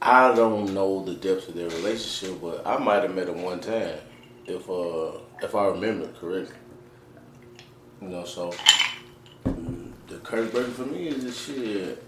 [0.00, 3.60] I don't know the depths of their relationship, but I might have met him one
[3.60, 3.98] time,
[4.46, 5.12] if uh
[5.42, 6.56] if I remember correctly.
[8.00, 8.52] You know, so
[10.08, 12.02] the curse breaker for me is this shit.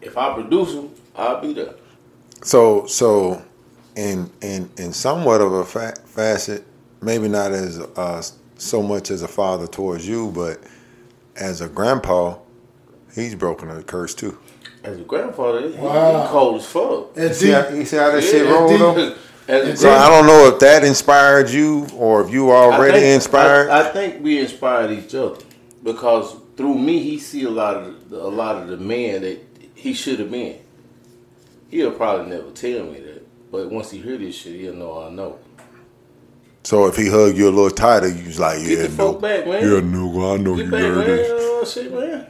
[0.00, 1.74] If I produce them, I'll be there.
[2.42, 3.42] So, so,
[3.96, 6.64] in in in somewhat of a fa- facet,
[7.00, 8.22] maybe not as uh,
[8.56, 10.60] so much as a father towards you, but
[11.36, 12.36] as a grandpa,
[13.14, 14.38] he's broken a curse too.
[14.82, 16.22] As a grandfather, he, Wow.
[16.22, 17.14] he cold as fuck.
[17.14, 19.16] That's See how, you see how that Yeah, shit that's rolled though?
[19.76, 23.68] So I don't know if that inspired you or if you I already think- inspired.
[23.68, 25.36] I, I think we inspired each other
[25.82, 29.38] because through me, he see a lot of the, a lot of the man that
[29.74, 30.58] he should have been.
[31.70, 33.23] He'll probably never tell me that,
[33.54, 35.38] but once he hear this shit, he'll know I know.
[36.64, 39.62] so if he hugged you a little tighter, you was like, yeah, no, back, man.
[39.62, 41.06] yeah, no, I know Get you back, heard man.
[41.06, 41.30] this.
[41.32, 42.26] Oh, shit, man.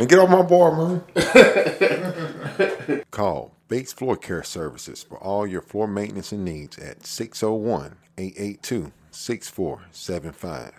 [0.00, 0.76] And get off my bar,
[1.14, 3.04] man.
[3.12, 8.90] Call Bates Floor Care Services for all your floor maintenance and needs at 601 882
[9.12, 10.72] 6475.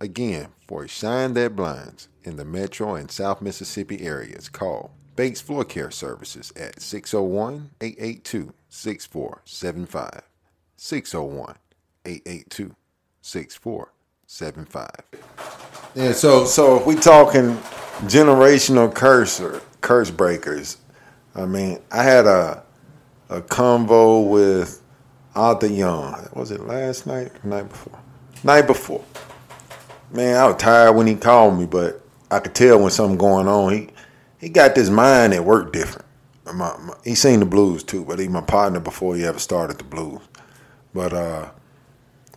[0.00, 5.40] Again, for a shine that blinds in the metro and south Mississippi areas, call Bates
[5.40, 10.22] Floor Care Services at 601 882 6475.
[10.76, 11.56] 601
[12.04, 12.74] 882
[13.20, 14.90] 6475.
[15.94, 17.56] Yeah, so so if we talking
[18.08, 20.78] generational curse or curse breakers,
[21.34, 22.62] I mean, I had a
[23.28, 24.82] a convo with
[25.34, 26.28] Arthur Young.
[26.34, 27.44] Was it last night?
[27.44, 27.98] Night before?
[28.44, 29.04] Night before.
[30.10, 33.48] Man, I was tired when he called me, but I could tell when something going
[33.48, 33.72] on.
[33.72, 33.88] He
[34.42, 36.06] he got this mind that worked different.
[36.44, 39.78] My, my, he seen the blues too, but he my partner before he ever started
[39.78, 40.20] the blues.
[40.92, 41.50] But uh,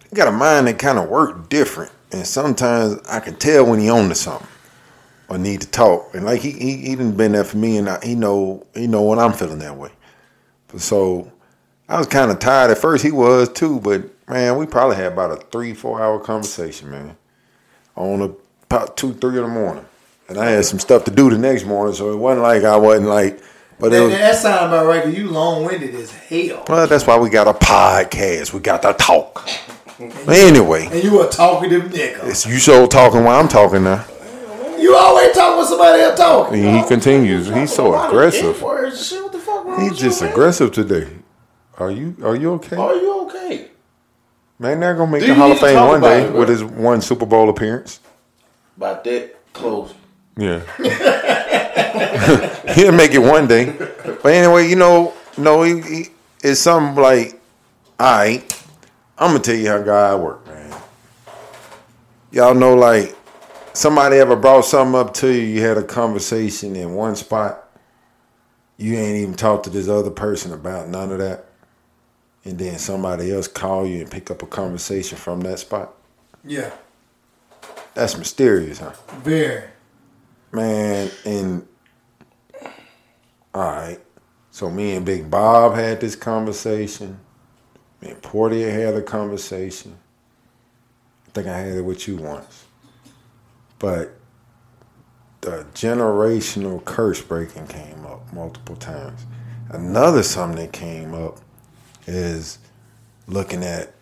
[0.10, 3.80] he got a mind that kind of worked different, and sometimes I can tell when
[3.80, 4.48] he on to something
[5.28, 6.14] or need to talk.
[6.14, 9.02] And like he he, he been there for me, and I, he know he know
[9.02, 9.90] when I'm feeling that way.
[10.78, 11.32] So
[11.90, 13.04] I was kind of tired at first.
[13.04, 17.18] He was too, but man, we probably had about a three four hour conversation, man,
[17.96, 18.38] on
[18.70, 19.86] about two three in the morning.
[20.28, 22.78] And I had some stuff to do the next morning, so it wasn't like I
[22.78, 23.40] wasn't like.
[23.80, 26.64] But That, was, that sound about right you long winded as hell.
[26.68, 28.54] well, that's why we got a podcast.
[28.54, 29.48] We got to talk.
[30.28, 32.26] Anyway, And you a talkative nigga.
[32.26, 34.06] it's you so talking while I'm talking now.
[34.78, 36.64] You always talk with somebody else talking.
[36.66, 37.48] And he continues.
[37.48, 38.62] He's so aggressive.
[38.62, 41.08] Words, what the fuck wrong He's just aggressive today.
[41.78, 42.76] Are you are you okay?
[42.76, 43.68] Are you okay?
[44.60, 47.02] Man, they're gonna make Do the Hall of Fame one day it, with his one
[47.02, 48.00] Super Bowl appearance.
[48.78, 49.94] About that close.
[50.38, 50.62] Yeah.
[52.74, 53.74] He'll make it one day.
[54.22, 56.06] But anyway, you know, no, he, he,
[56.42, 57.40] it's something like,
[58.00, 58.64] all right,
[59.18, 60.74] I'm gonna tell you how God work, man.
[62.32, 63.16] Y'all know, like,
[63.74, 67.70] somebody ever brought something up to you, you had a conversation in one spot,
[68.78, 71.46] you ain't even talked to this other person about none of that,
[72.44, 75.94] and then somebody else call you and pick up a conversation from that spot.
[76.44, 76.72] Yeah,
[77.94, 78.94] That's mysterious, huh?
[79.24, 79.64] very.
[80.56, 81.68] Man, and
[83.54, 84.00] all right.
[84.52, 87.20] So me and Big Bob had this conversation.
[88.02, 89.98] Me and Portia had a conversation.
[91.28, 92.66] I think I had it with you once.
[93.80, 94.16] But
[95.42, 99.26] the generational curse breaking came up multiple times.
[99.70, 101.40] Another something that came up
[102.08, 102.60] is
[103.28, 103.94] looking at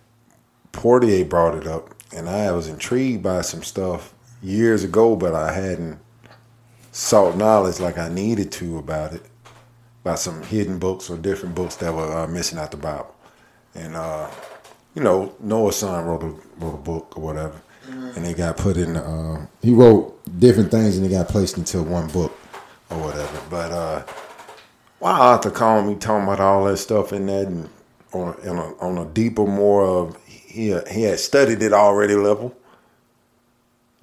[0.72, 4.14] Portia brought it up, and I was intrigued by some stuff
[4.44, 6.00] years ago, but I hadn't
[6.94, 9.24] sought knowledge like I needed to about it,
[10.04, 13.14] about some hidden books or different books that were uh, missing out the Bible.
[13.74, 14.30] And, uh,
[14.94, 17.60] you know, Noah's son wrote a, wrote a book or whatever,
[18.16, 21.82] and it got put in, uh, he wrote different things and it got placed into
[21.82, 22.32] one book
[22.92, 23.42] or whatever.
[23.50, 24.04] But, uh,
[25.00, 27.68] why Arthur called me talking about all that stuff in that and
[28.14, 32.14] on a, on a, on a deeper, more of, he, he had studied it already
[32.14, 32.56] level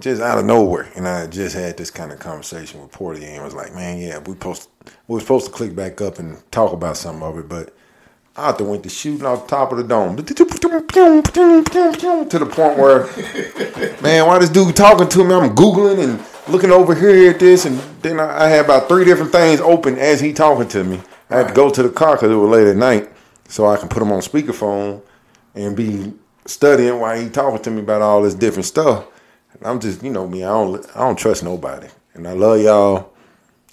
[0.01, 0.91] just out of nowhere.
[0.97, 4.19] And I just had this kind of conversation with Portia and was like, man, yeah,
[4.19, 4.69] we supposed
[5.07, 7.75] we were supposed to click back up and talk about some of it, but
[8.37, 10.23] Arthur went to shooting off the top of the dome to
[12.39, 13.07] the point where,
[14.03, 15.35] man, why this dude talking to me?
[15.35, 19.05] I'm googling and looking over here at this, and then I, I had about three
[19.05, 21.01] different things open as he talking to me.
[21.29, 23.11] I had to go to the car because it was late at night,
[23.49, 25.03] so I can put him on speakerphone
[25.55, 26.13] and be
[26.47, 29.07] studying while he talking to me about all this different stuff.
[29.53, 32.61] And I'm just, you know me, I don't, I don't trust nobody, and I love
[32.61, 33.13] y'all.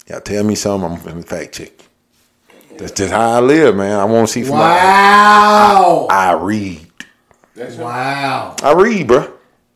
[0.08, 1.72] Y'all tell me something, I'm gonna fact check.
[2.70, 2.78] you.
[2.78, 3.98] That's just how I live, man.
[3.98, 6.06] I want to see from Wow.
[6.10, 6.86] I read.
[7.56, 8.56] Wow.
[8.62, 9.32] I read, bro.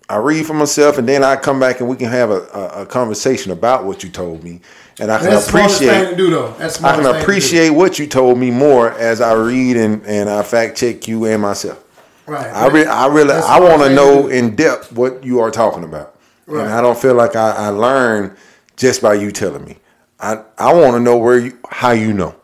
[0.08, 2.82] I read for myself, and then I come back and we can have a, a,
[2.82, 4.60] a conversation about what you told me,
[5.00, 6.16] and I can That's the thing to appreciate.
[6.16, 6.54] do.
[6.58, 7.22] That's I can thing to do.
[7.22, 11.24] appreciate what you told me more as I read and, and I fact check you
[11.26, 11.82] and myself.
[12.26, 12.46] Right.
[12.46, 15.82] I re- I really That's I want to know in depth what you are talking
[15.84, 16.64] about, Right.
[16.64, 18.36] and I don't feel like I, I learned
[18.76, 19.78] just by you telling me.
[20.20, 22.34] I I want to know where you how you know,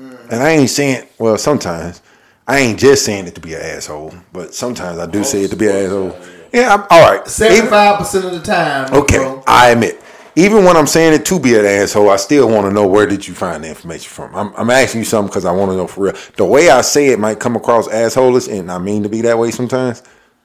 [0.00, 0.30] Mm.
[0.30, 2.00] and I ain't saying well sometimes
[2.46, 5.50] I ain't just saying it to be an asshole, but sometimes I do say it
[5.50, 6.16] to be an asshole.
[6.52, 7.20] Yeah, I'm, all right.
[7.20, 8.92] Even- Seventy-five percent of the time.
[8.94, 9.42] Okay, bro.
[9.46, 10.00] I admit.
[10.36, 13.06] Even when I'm saying it to be an asshole, I still want to know where
[13.06, 14.34] did you find the information from.
[14.34, 16.14] I'm, I'm asking you something because I want to know for real.
[16.36, 19.38] The way I say it might come across assholish, and I mean to be that
[19.38, 20.02] way sometimes,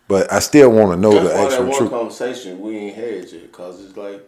[0.08, 1.90] but I still want to know That's the why that actual one truth.
[1.92, 4.28] conversation we ain't had yet, cause it's like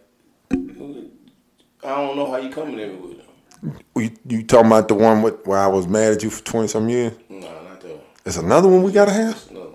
[0.50, 3.78] I don't know how you coming in with them.
[3.96, 6.68] You, you talking about the one with, where I was mad at you for twenty
[6.68, 7.12] some years?
[7.28, 7.90] No, not that.
[7.90, 8.00] one.
[8.22, 9.50] There's another one we gotta have.
[9.50, 9.74] No,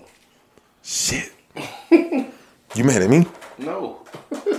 [0.82, 1.32] Shit.
[1.90, 3.26] you mad at me?
[3.58, 3.98] No,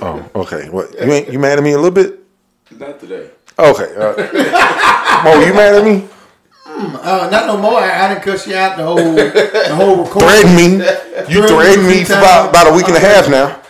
[0.01, 0.69] Oh, okay.
[0.69, 2.19] What you ain't you mad at me a little bit?
[2.71, 3.29] not today.
[3.57, 3.95] Okay.
[3.95, 6.07] Uh, Mo, you mad at me?
[6.67, 7.79] Uh, not no more.
[7.79, 10.29] I, I didn't cuss you out the whole the whole recording.
[10.29, 10.63] Threaten me.
[11.33, 13.61] You Threaten threatened me me for about, about a week and a half now.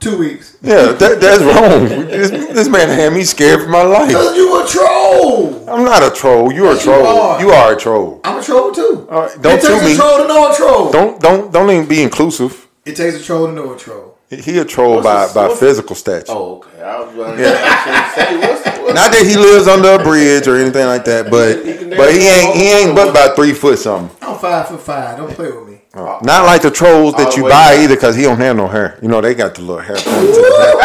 [0.00, 0.56] Two weeks.
[0.60, 1.84] Yeah, that, that's wrong.
[2.08, 4.12] This, this man had me scared for my life.
[4.12, 5.68] Cause you a troll.
[5.68, 6.52] I'm not a troll.
[6.52, 7.06] You're a Yes, you troll.
[7.06, 7.40] are.
[7.40, 8.20] You are a troll.
[8.24, 9.06] I'm a troll too.
[9.10, 9.92] All right, don't it takes sue me.
[9.92, 10.90] a troll to know a troll.
[10.92, 12.66] Don't don't don't even be inclusive.
[12.84, 14.13] It takes a troll to know a troll.
[14.30, 16.26] He a troll What's by the- by physical stature.
[16.32, 16.82] Oh, okay.
[16.82, 20.56] I was going to say what's, what's Not that he lives under a bridge or
[20.56, 21.62] anything like that, but
[21.96, 24.14] but he ain't he ain't but about three foot something.
[24.22, 25.16] I'm five foot five.
[25.18, 25.80] Don't play with me.
[25.94, 27.84] Not like the trolls that All you buy down.
[27.84, 28.98] either, because he don't have no hair.
[29.00, 30.80] You know they got the little hair ponytail,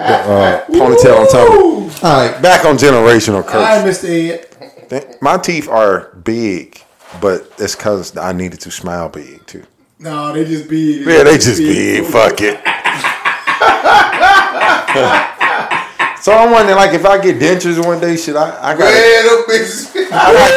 [0.00, 2.04] uh, ponytail on top.
[2.04, 3.54] All right, back on generational curse.
[3.54, 4.90] All right, Mr.
[4.92, 5.16] Ed.
[5.20, 6.80] My teeth are big,
[7.20, 9.64] but it's because I needed to smile big too.
[9.98, 11.00] No, they just be.
[11.00, 12.04] Yeah, they just be.
[12.04, 12.60] Fuck it.
[16.20, 18.52] so I'm wondering, like, if I get dentures one day, should I?
[18.60, 18.92] I got.
[18.92, 19.56] I got to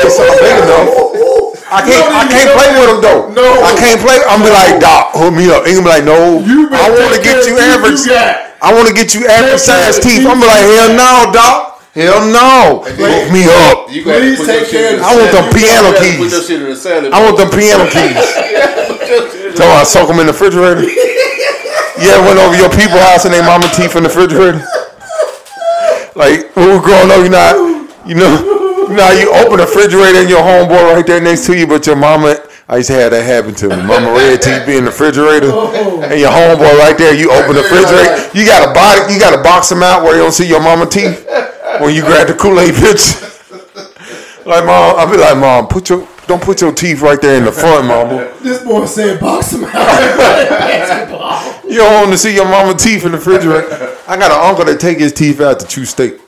[0.03, 0.91] get something big enough.
[1.71, 2.03] I can't.
[2.11, 3.31] I can't play with them though.
[3.31, 3.63] No.
[3.63, 4.17] I can't play.
[4.27, 5.63] I'm be like, Doc, hook me up.
[5.69, 8.01] He gonna be like, No, You I want to get you average.
[8.03, 8.57] teeth you got.
[8.59, 10.25] I want to get you average care size teeth.
[10.25, 11.85] teeth I'm be like, Hell no, Doc.
[11.93, 12.81] Hell no.
[12.89, 13.93] Hook me up.
[13.93, 15.53] You gotta Please take your care of the I want them salad.
[15.53, 16.17] You piano keys.
[16.17, 17.13] Put your shit in the salad.
[17.13, 18.17] I want them piano keys.
[19.59, 20.87] So I soak them in the refrigerator.
[21.99, 24.63] Yeah, went over your people house and they mama teeth in the refrigerator.
[26.15, 27.59] Like when we were growing up, you not,
[28.07, 31.67] you know, Now you open the refrigerator and your homeboy right there next to you,
[31.67, 32.39] but your mama.
[32.69, 33.75] I used to have that happen to me.
[33.83, 36.07] Mama red TV in the refrigerator, oh.
[36.07, 37.13] and your homeboy right there.
[37.13, 38.31] You open the refrigerator.
[38.39, 39.11] You got a body.
[39.13, 41.27] You got to box him out where you don't see your mama teeth
[41.83, 43.11] when you grab the Kool Aid pitch.
[44.45, 47.43] Like mom, I'll be like, mom, put your don't put your teeth right there in
[47.45, 48.31] the front, mama.
[48.41, 51.55] This boy said box him out.
[51.69, 53.95] You don't want to see your mama teeth in the refrigerator.
[54.07, 56.19] I got an uncle that take his teeth out to chew steak.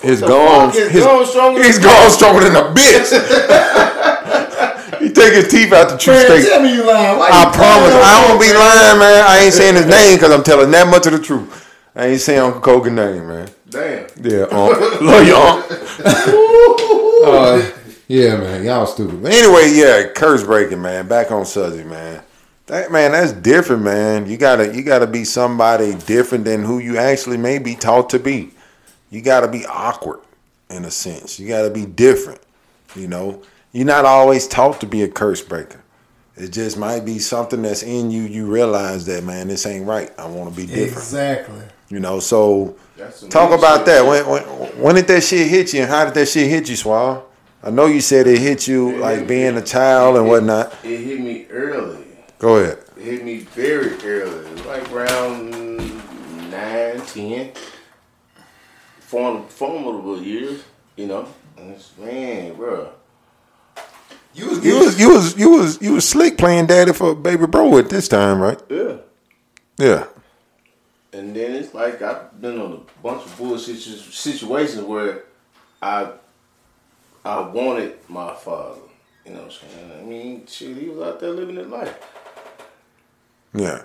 [0.00, 3.10] His gums, His his, gums stronger his than- stronger than a bitch.
[5.00, 6.46] he take his teeth out to chew Man, steak.
[6.48, 7.18] tell me you lying.
[7.18, 7.94] Why I you promise.
[7.94, 9.24] I don't be lying, man.
[9.26, 11.68] I ain't saying his name because I'm telling that much of the truth.
[11.96, 13.48] I ain't saying Uncle Kogan name, man.
[13.70, 14.06] Damn.
[14.22, 15.00] Yeah, Unc.
[15.02, 15.64] Love you, Unc.
[17.24, 17.62] Uh,
[18.08, 18.64] yeah, man.
[18.64, 19.22] Y'all stupid.
[19.22, 21.08] But anyway, yeah, curse breaking, man.
[21.08, 22.22] Back on Suzy, man.
[22.66, 24.26] That man, that's different, man.
[24.26, 28.18] You gotta you gotta be somebody different than who you actually may be taught to
[28.18, 28.50] be.
[29.10, 30.20] You gotta be awkward
[30.70, 31.38] in a sense.
[31.38, 32.40] You gotta be different.
[32.96, 33.42] You know,
[33.72, 35.82] you're not always taught to be a curse breaker.
[36.36, 38.22] It just might be something that's in you.
[38.22, 40.10] You realize that, man, this ain't right.
[40.18, 40.92] I want to be different.
[40.92, 41.62] Exactly.
[41.90, 42.74] You know, so
[43.28, 43.86] talk about shit.
[43.86, 44.06] that.
[44.06, 44.42] When, when
[44.82, 47.22] when did that shit hit you, and how did that shit hit you, Suave?
[47.64, 50.70] I know you said it hit you like being a child and whatnot.
[50.84, 52.04] It hit me early.
[52.38, 52.78] Go ahead.
[52.98, 54.54] It hit me very early.
[54.64, 55.50] Like around
[56.50, 57.52] nine, ten.
[59.00, 60.62] Form, formidable years,
[60.96, 61.26] you know.
[61.56, 62.90] And it's, man, bro.
[64.34, 67.46] You was You was you was you was you was slick playing daddy for baby
[67.46, 68.60] bro at this time, right?
[68.68, 68.96] Yeah.
[69.78, 70.06] Yeah.
[71.14, 75.24] And then it's like I've been on a bunch of bullshit situations where
[75.80, 76.10] I
[77.24, 78.80] I wanted my father.
[79.24, 79.92] You know what I'm saying?
[80.00, 81.96] I mean, shit, he was out there living his life.
[83.54, 83.82] Yeah.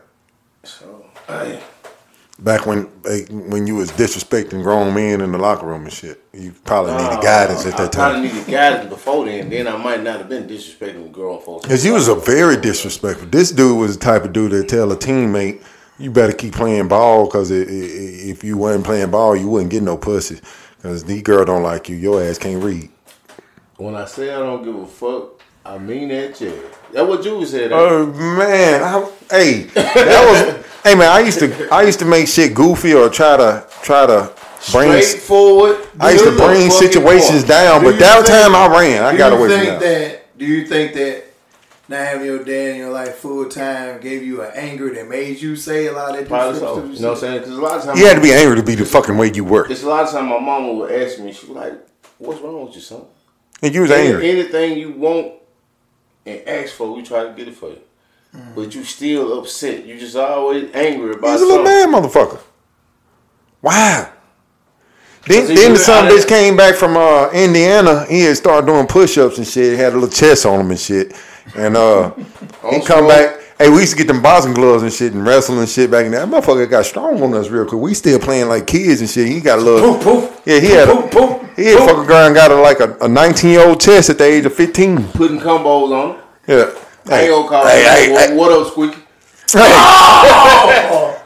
[0.64, 1.62] So, hey,
[2.40, 2.84] Back when
[3.50, 7.18] when you was disrespecting grown men in the locker room and shit, you probably needed
[7.18, 8.02] uh, guidance at that time.
[8.02, 9.50] I probably needed guidance before then.
[9.50, 11.68] Then I might not have been disrespecting grown folks.
[11.68, 13.28] Cause you was a very disrespectful.
[13.28, 15.62] This dude was the type of dude that tell a teammate,
[15.98, 19.50] "You better keep playing ball, cause i- i- i- if you wasn't playing ball, you
[19.50, 20.40] wouldn't get no pussy.
[20.82, 21.98] Cause these girl don't like you.
[21.98, 22.90] Your ass can't read."
[23.80, 26.54] When I say I don't give a fuck, I mean that shit.
[26.92, 27.72] That's what Julie said.
[27.72, 27.76] Eh?
[27.76, 31.10] Oh man, I, hey, that was hey man.
[31.10, 34.34] I used to I used to make shit goofy or try to try to
[34.74, 35.02] bring.
[35.02, 35.88] Straightforward.
[35.98, 39.02] I used to to bring situations down, Do but that think- time I ran.
[39.04, 39.80] I got away from think that.
[39.80, 40.38] that.
[40.38, 41.24] Do you think that
[41.88, 45.42] not having your dad in your life full time gave you an anger that made
[45.42, 46.84] you say a lot of that Probably so.
[46.86, 47.40] You know what I'm saying?
[47.40, 49.32] Because a lot of times, You had to be angry to be the fucking way
[49.34, 51.74] you were, It's a lot of time my mama would ask me, she was like,
[52.18, 53.04] "What's wrong with you, son?
[53.62, 54.30] And you was Any- angry.
[54.30, 55.34] Anything you want
[56.26, 57.80] and ask for, we try to get it for you.
[58.56, 59.86] But you still upset.
[59.86, 61.92] You just always angry about He's a little something.
[61.92, 62.40] mad motherfucker.
[63.62, 64.10] Why?
[65.28, 68.06] Then, then the really son bitch came back from uh, Indiana.
[68.06, 69.74] He had started doing push ups and shit.
[69.74, 71.14] He had a little chest on him and shit.
[71.56, 72.24] And uh, he
[72.70, 73.08] come strong.
[73.08, 73.36] back.
[73.58, 76.06] Hey, we used to get them boxing gloves and shit and wrestling and shit back
[76.06, 76.26] in there.
[76.26, 77.82] That motherfucker got strong on us real quick.
[77.82, 79.28] We still playing like kids and shit.
[79.28, 79.96] He got a little.
[79.96, 80.42] Poof, poof.
[80.46, 80.94] Yeah, he had a.
[80.96, 83.82] Poof, poof, He had fucking girl and got a, like a, a 19 year old
[83.82, 85.04] chest at the age of 15.
[85.10, 86.22] Putting combos on them.
[86.48, 86.72] Yeah.
[87.06, 89.02] Gonna call hey, hey, what, hey, what up, Squeaky?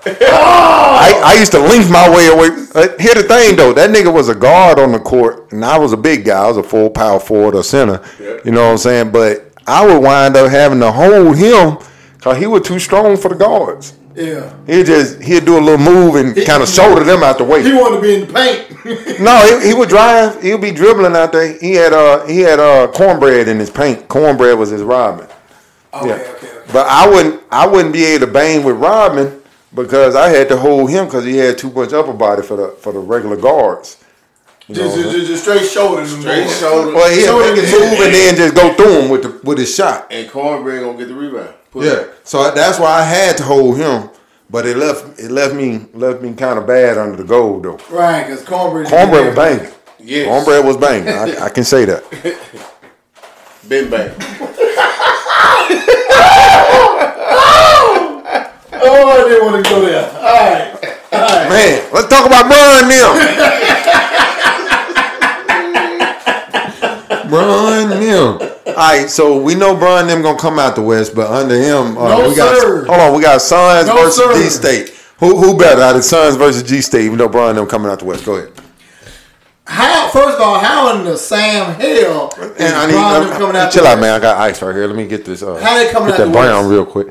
[0.06, 2.50] I, I used to link my way away.
[2.74, 5.78] Uh, here the thing though, that nigga was a guard on the court, and I
[5.78, 6.44] was a big guy.
[6.44, 8.02] I was a full power forward or center.
[8.20, 8.38] Yeah.
[8.46, 9.12] You know what I'm saying?
[9.12, 11.78] But I would wind up having to hold him
[12.16, 13.94] because he was too strong for the guards.
[14.16, 14.54] Yeah.
[14.68, 17.64] He just he'd do a little move and kind of shoulder them out the way.
[17.64, 18.70] He wanted to be in the paint.
[19.20, 20.42] No, he, he would drive.
[20.42, 21.58] He'd be dribbling out there.
[21.58, 24.08] He had uh he had uh cornbread in his paint.
[24.10, 25.28] Cornbread was his Robin.
[25.94, 26.14] okay, Yeah.
[26.16, 26.72] okay, okay.
[26.74, 29.42] But I wouldn't I wouldn't be able to bang with Robin
[29.74, 32.68] because I had to hold him because he had too much upper body for the
[32.80, 33.98] for the regular guards.
[34.68, 36.12] You Just, what just, just straight shoulders.
[36.12, 36.60] Straight shoulders.
[36.60, 36.94] shoulder.
[36.96, 39.40] well, he shoulder had to to move and then just go through him with the
[39.44, 40.08] with his shot.
[40.12, 41.54] And Cornbread gonna get the rebound.
[41.76, 44.10] Yeah, so that's why I had to hold him.
[44.50, 47.80] But it left it left me left me kind of bad under the gold though.
[47.90, 48.88] Right, because cornbread.
[48.88, 49.74] Cornbread was banging.
[50.00, 50.28] Yes.
[50.28, 51.10] Cornbread was banging.
[51.10, 52.04] I, I can say that.
[53.68, 54.14] Been bang.
[58.86, 60.04] Oh, I didn't want to go there.
[60.04, 60.74] All right,
[61.14, 61.50] all right.
[61.50, 63.16] Man, let's talk about Bron now.
[67.34, 68.50] Bron them.
[68.68, 71.98] All right, so we know Bron them gonna come out the West, but under him,
[71.98, 72.86] uh, No, we got sir.
[72.86, 74.34] hold on, we got Suns No, versus sir.
[74.36, 74.90] G State.
[75.20, 77.06] Who who better out of Suns versus G State?
[77.06, 78.52] Even though Bron them coming out the West, go ahead.
[79.66, 80.10] How?
[80.10, 83.56] First of all, how in the Sam hell is And I need, Bron them coming
[83.56, 83.72] out?
[83.72, 84.02] chill the out, West?
[84.02, 84.14] man.
[84.14, 84.88] I got ice right here.
[84.88, 85.42] Let me get this.
[85.42, 86.72] Uh, How they coming get out that the brown West?
[86.72, 87.08] real quick?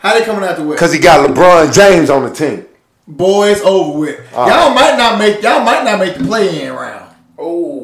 [0.00, 0.78] How they coming out the West?
[0.78, 2.66] Cause he got LeBron James on the team.
[3.08, 4.20] Boys over with.
[4.32, 5.42] y'all might not make.
[5.42, 7.14] Y'all might not make the play in round.
[7.38, 7.83] Oh,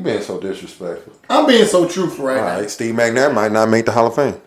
[0.00, 1.12] You been being so disrespectful.
[1.28, 2.66] I'm being so truthful right All now.
[2.68, 4.40] Steve McNair might not make the Hall of Fame.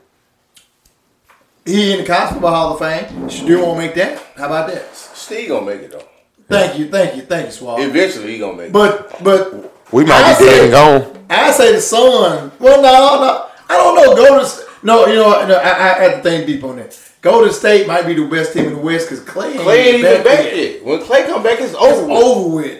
[1.64, 3.06] He in the College Football Hall of Fame.
[3.30, 4.18] Shedeur won't make that.
[4.36, 4.96] How about that?
[4.96, 6.08] Steve gonna make it though.
[6.50, 7.80] Thank you, thank you, thank you, Suave.
[7.82, 8.74] Eventually he gonna make it.
[8.74, 11.26] But but We might I be dead say- and gone.
[11.30, 12.52] I say the Sun.
[12.60, 12.92] Well, no,
[13.22, 14.16] no, I don't know.
[14.16, 17.00] Go to no, you know, no, I, I had to think deep on that.
[17.22, 20.00] Golden State might be the best team in the West because Clay ain't Clay ain't
[20.00, 20.56] even back yet.
[20.58, 20.84] yet.
[20.84, 22.56] When Clay come back, it's It's over.
[22.56, 22.80] with.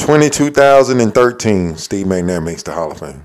[0.00, 0.32] Over with.
[0.32, 3.24] 2013, Steve McNair makes the Hall of Fame.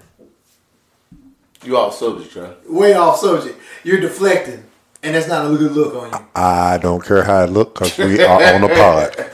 [1.63, 2.69] You all subject, right?
[2.69, 3.57] Way off subject.
[3.83, 4.63] You're deflecting,
[5.01, 6.25] and that's not a good look on you.
[6.35, 9.29] I don't care how it look because we are on a pod.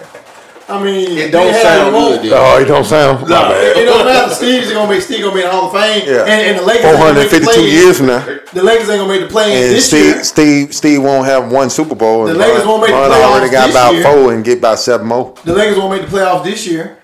[0.69, 2.21] I mean, It don't sound good.
[2.21, 2.29] vote.
[2.29, 2.31] then.
[2.35, 3.21] Oh, it don't sound.
[3.23, 3.75] My bad.
[3.77, 4.31] It don't matter.
[4.35, 6.21] Steve's gonna make Steve gonna be in the Hall of Fame, Yeah.
[6.25, 8.19] and, and the Lakers ain't gonna make the 452 years from now.
[8.53, 10.23] The Lakers ain't gonna make the play And this Steve, year.
[10.23, 12.25] Steve, Steve won't have one Super Bowl.
[12.25, 14.03] The and Lakers Bron- won't make the Bron playoffs already got this about year.
[14.03, 15.33] four and get about seven more.
[15.43, 16.98] The Lakers won't make the playoffs this year.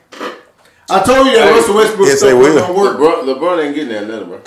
[0.89, 2.93] I told you that Hey, Russell Westbrook yes, stuff they wasn't will.
[2.95, 3.25] gonna work.
[3.25, 4.41] LeBron, LeBron ain't getting that nothing, bro.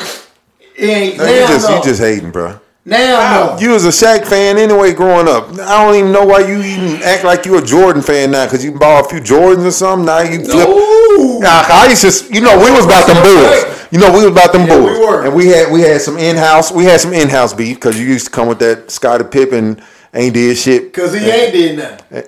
[0.76, 1.30] It ain't No, now.
[1.32, 1.76] you just no.
[1.76, 2.61] you just hating, bro.
[2.84, 3.61] now no.
[3.61, 5.49] You was a Shaq fan anyway growing up.
[5.59, 8.64] I don't even know why you even act like you a Jordan fan now because
[8.64, 10.07] you bought a few Jordans or something.
[10.07, 10.68] Now you flip.
[10.68, 11.41] Ooh.
[11.41, 13.89] Nah, I used to, you know, we was about them bulls.
[13.91, 15.24] You know, we was about them Yeah, we bulls, were.
[15.26, 16.70] and we had we had some in house.
[16.70, 19.82] We had some in house beef because you used to come with that Scottie Pippen
[20.14, 20.93] ain't did shit.
[20.93, 22.07] Cause he ain't did nothing.
[22.18, 22.22] Eh.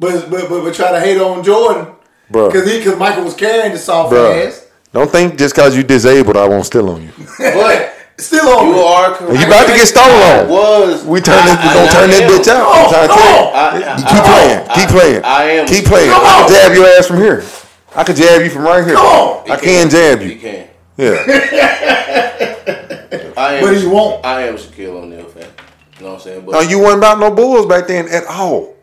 [0.00, 1.94] But but but, but try to hate on Jordan.
[2.32, 2.52] Bruh.
[2.52, 4.66] Cause he cause Michael was carrying the soft Bruh, ass.
[4.92, 7.10] don't think just because you disabled, I won't steal on you.
[7.38, 8.84] But Still on you it.
[8.86, 9.40] are correct.
[9.40, 10.48] You about to get stolen on.
[10.48, 12.62] Was We turn this, we I- gonna turn that bitch out.
[12.64, 13.86] Oh, come I'm trying to on, tell you.
[13.86, 14.60] I- I- Keep I- playing.
[14.68, 15.24] I- Keep playing.
[15.24, 15.66] I am.
[15.66, 16.10] Keep playing.
[16.10, 16.48] Come I on.
[16.48, 17.44] can jab your ass from here.
[17.96, 18.94] I can jab you from right here.
[18.94, 19.50] Come on.
[19.50, 20.36] I can jab You you.
[20.38, 20.68] can.
[20.96, 21.10] Yeah.
[23.36, 23.62] I am.
[23.64, 24.24] But he won't.
[24.24, 25.48] I am a Shaquille O'Neal fan.
[25.98, 26.44] You know what I'm saying?
[26.46, 28.74] But No, you wasn't about no Bulls back then at all.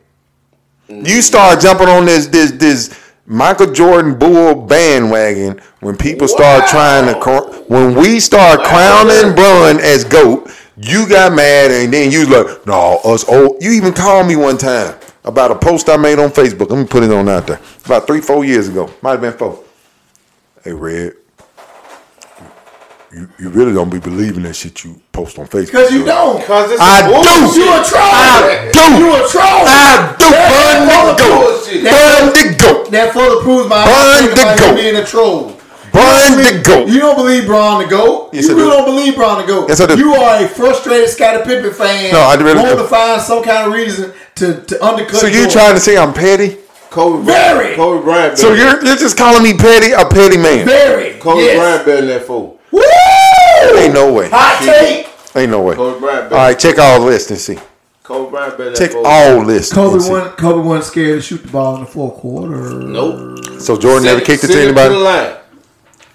[0.90, 2.90] You start jumping on this this this
[3.32, 10.04] Michael Jordan Bull bandwagon when people start trying to when we start crowning Bron as
[10.04, 10.52] goat.
[10.76, 13.64] You got mad and then you like, no, us old.
[13.64, 16.72] You even called me one time about a post I made on Facebook.
[16.72, 17.62] Let me put it on out there.
[17.86, 18.92] About three, four years ago.
[19.02, 19.64] Might have been four.
[20.66, 21.14] Hey, Red.
[23.14, 25.74] You, you really don't be believing that shit you post on Facebook.
[25.74, 26.42] Cause you don't.
[26.46, 27.52] Cause it's I bullshit.
[27.54, 27.60] do.
[27.60, 28.08] You a troll.
[28.08, 28.84] I do.
[29.04, 29.64] You a troll.
[29.68, 30.28] I do.
[30.32, 31.52] Burn the goat.
[31.52, 31.84] bullshit.
[31.84, 32.92] Burn the goat.
[32.92, 34.76] That further proves my Burn opinion the goat.
[34.80, 35.60] being a troll.
[35.92, 36.88] Burn You the goat.
[36.88, 38.30] You don't believe Bron the goat.
[38.32, 38.78] Yes, you I really do.
[38.80, 39.68] don't believe Bron the goat.
[39.68, 39.98] Yes, I do.
[40.00, 42.14] You are a frustrated Scottie Pippen fan.
[42.14, 45.16] No, I really want to find some kind of reason to, to undercut.
[45.20, 46.60] So you trying to say I'm petty?
[46.90, 47.76] Kobe Very.
[47.76, 47.76] Bryant.
[47.76, 48.38] Kobe Bryant.
[48.38, 50.66] So you're you're just calling me petty, a petty man?
[50.66, 51.58] very Kobe yes.
[51.60, 52.60] Bryant better than that fool.
[52.72, 52.82] Woo!
[53.78, 54.30] Ain't no way.
[54.32, 55.08] Hot take.
[55.36, 55.76] Ain't no way.
[55.76, 57.58] Kobe All right, check all lists and see.
[58.04, 59.08] Kobe Bryant better than Check that fool.
[59.08, 59.72] all lists.
[59.72, 60.12] and Kobe see.
[60.12, 62.56] wasn't Kobe wasn't scared to shoot the ball in the fourth quarter.
[62.82, 63.62] Nope.
[63.62, 65.38] So Jordan never kicked it to anybody.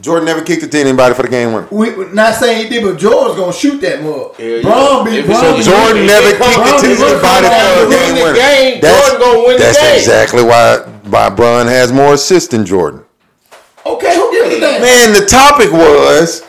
[0.03, 1.69] Jordan never kicked it to anybody for the game winner.
[1.71, 4.35] We we not saying he did, but Jordan's gonna shoot that mug.
[4.39, 5.11] Yeah, Bron yeah.
[5.11, 7.47] be If Bron so Jordan If never it come kicked it down to to anybody
[7.47, 8.35] for the game the winner.
[8.37, 9.97] game, That's, Jordan gonna win the that's game.
[9.97, 10.77] exactly why
[11.09, 13.05] why Bron has more assists than Jordan.
[13.87, 14.83] Okay, who gives a damn?
[14.83, 16.43] Man, the topic was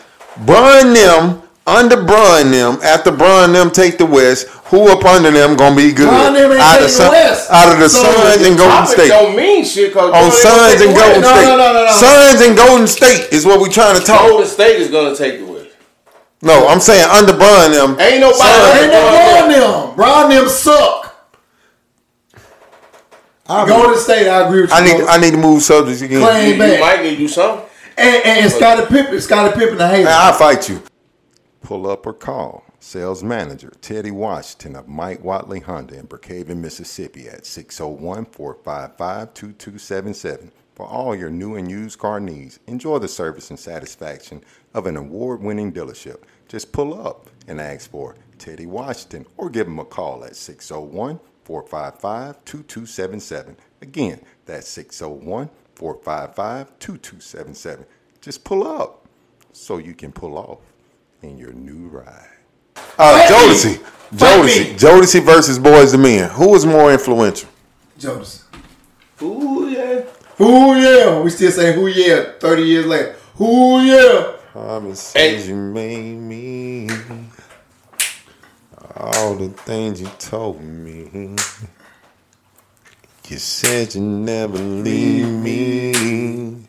[0.46, 4.48] Bron them under Bron them after Bron them take the West.
[4.72, 6.08] Who up under them gonna be good?
[6.08, 7.52] Bron them ain't out, of taking the Sun- West.
[7.52, 9.08] out of the So Suns and Golden Topic State.
[9.10, 11.46] don't mean shit because On oh, Suns and Golden No, State.
[11.46, 11.92] no, no, no, no.
[11.92, 14.22] Suns and Golden State is what we're trying to talk.
[14.28, 15.68] Golden State is gonna take the West.
[16.42, 18.00] No, I'm saying under Bron them.
[18.00, 18.38] Ain't nobody.
[18.40, 19.96] Suns- Ain't no Bron them.
[19.96, 21.04] Bron them suck.
[23.48, 24.76] Golden State, I agree with you.
[24.76, 25.02] I need.
[25.08, 26.22] I need to move subjects again.
[26.22, 27.66] Clay- You, you might need to do something.
[27.98, 30.06] And, and, and Scottie Pippen, Scottie Pippen, the hater.
[30.06, 30.82] Man, I'll fight you.
[31.62, 37.28] Pull up or call sales manager Teddy Washington of Mike Watley Honda in Brookhaven, Mississippi
[37.28, 42.60] at 601 455 2277 for all your new and used car needs.
[42.68, 44.44] Enjoy the service and satisfaction
[44.74, 46.22] of an award winning dealership.
[46.48, 51.20] Just pull up and ask for Teddy Washington or give him a call at 601
[51.44, 53.58] 455 2277.
[53.82, 57.86] Again, that's 601 455 2277.
[58.20, 59.06] Just pull up
[59.52, 60.60] so you can pull off
[61.22, 62.30] in your new ride.
[62.98, 63.36] Uh, Fight me.
[63.36, 63.78] Jodeci.
[63.78, 64.80] Fight Jodeci.
[64.80, 66.30] Jodeci versus Boyz II Men.
[66.32, 67.48] Who was more influential?
[68.00, 68.46] Jonas.
[69.22, 70.02] Ooh yeah.
[70.38, 71.20] Who yeah?
[71.22, 73.16] We still saying who yeah 30 years later.
[73.36, 74.34] Who yeah?
[74.52, 75.44] Promises Hey.
[75.48, 76.90] you made me.
[78.96, 81.36] All the things you told me.
[83.30, 86.66] You said you never leave me.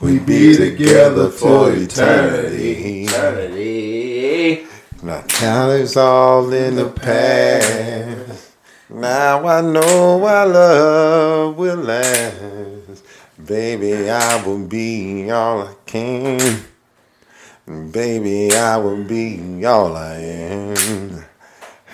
[0.00, 3.06] We be together for eternity.
[3.06, 4.66] Eternity.
[5.02, 8.52] Now, now it's all in the past.
[8.88, 13.04] Now I know our love will last.
[13.44, 16.62] Baby, I will be all I can.
[17.90, 21.27] Baby, I will be all I am.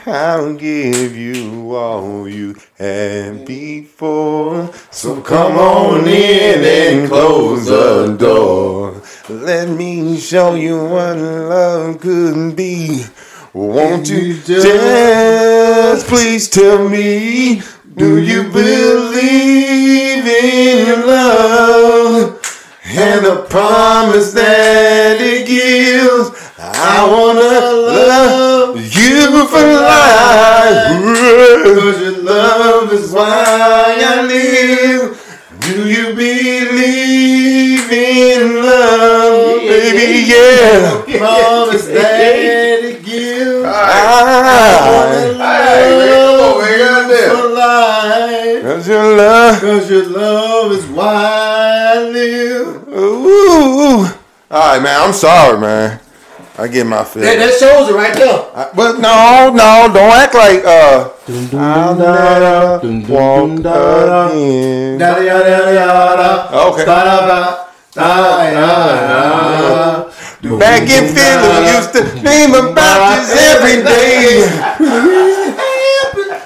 [0.06, 4.70] I'll give you all you had before.
[4.90, 9.00] So come on in and close the door.
[9.30, 13.06] Let me show you what love could be.
[13.54, 17.62] Won't you just please tell me?
[17.96, 22.40] Do you believe in love
[22.84, 26.43] and the promise that it gives?
[26.86, 27.50] I wanna
[27.96, 31.00] love you for life.
[31.64, 33.44] Cause your love is why
[34.04, 35.20] I live.
[35.60, 40.24] Do you believe in love, baby?
[40.28, 41.02] Yeah.
[41.18, 42.20] Promise that
[42.84, 43.64] it gives.
[43.64, 43.68] I,
[47.30, 48.62] For life.
[48.62, 49.60] cause your love.
[49.60, 52.88] Cause your love is why I live.
[52.88, 54.04] Ooh.
[54.50, 55.00] All right, man.
[55.00, 56.00] I'm sorry, man.
[56.56, 57.22] I get my feel.
[57.22, 58.44] That, that shows it right there.
[58.54, 61.08] I- but no, no, don't act like uh.
[61.58, 62.78] I'll never
[63.10, 65.00] walk again.
[65.00, 66.48] Yada yada yada yada.
[66.70, 66.84] Okay.
[66.84, 67.64] Da-da-da.
[67.94, 70.04] Da-da-da.
[70.58, 74.46] Back in Philly, we used to dream about this every day.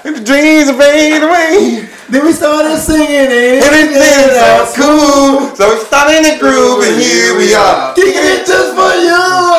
[0.05, 1.85] And the dreams fade away.
[2.09, 3.61] Then we started singing it.
[3.61, 5.53] Everything sounds cool.
[5.53, 7.93] So we started in the groove, and here we are.
[7.93, 9.58] Kicking it just for you.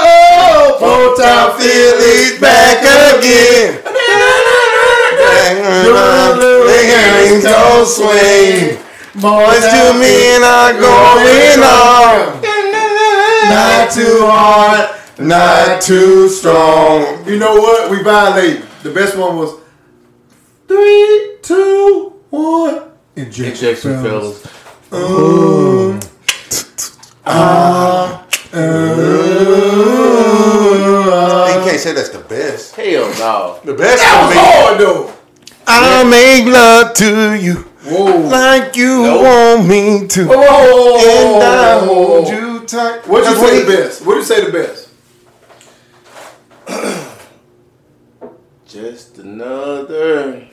[0.83, 3.83] Oh, Old Town Philly's back again.
[6.41, 8.79] The earrings go swing.
[9.21, 12.41] Boyz II Men are going on.
[13.51, 14.97] Not too hard.
[15.19, 17.27] Not too strong.
[17.29, 17.91] You know what?
[17.91, 18.65] We violated.
[18.83, 19.61] The best one was
[20.67, 22.91] three, two, one.
[23.17, 24.47] Injection, Injection fellas.
[31.05, 31.55] Fellas.
[31.55, 32.75] You can't say that's the best.
[32.77, 33.61] Hell no.
[33.65, 35.13] The best That was hard though.
[35.67, 38.29] I'll make love to you Whoa.
[38.29, 39.23] like you Nope.
[39.23, 40.27] want me to.
[40.27, 40.99] Whoa.
[40.99, 43.07] And I hold you tight.
[43.07, 44.03] What'd you say the best?
[44.05, 44.89] What'd you say the best?
[48.67, 50.47] Just another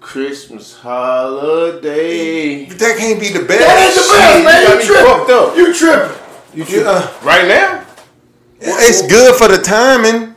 [0.00, 2.66] Christmas holiday.
[2.66, 3.60] That can't be the best.
[3.60, 4.62] That ain't the best, man.
[4.62, 5.34] you got You tripping.
[5.34, 5.56] up.
[5.56, 6.16] You tripping.
[6.54, 7.85] You Yeah, uh, Right now?
[8.68, 10.34] It's good for the timing,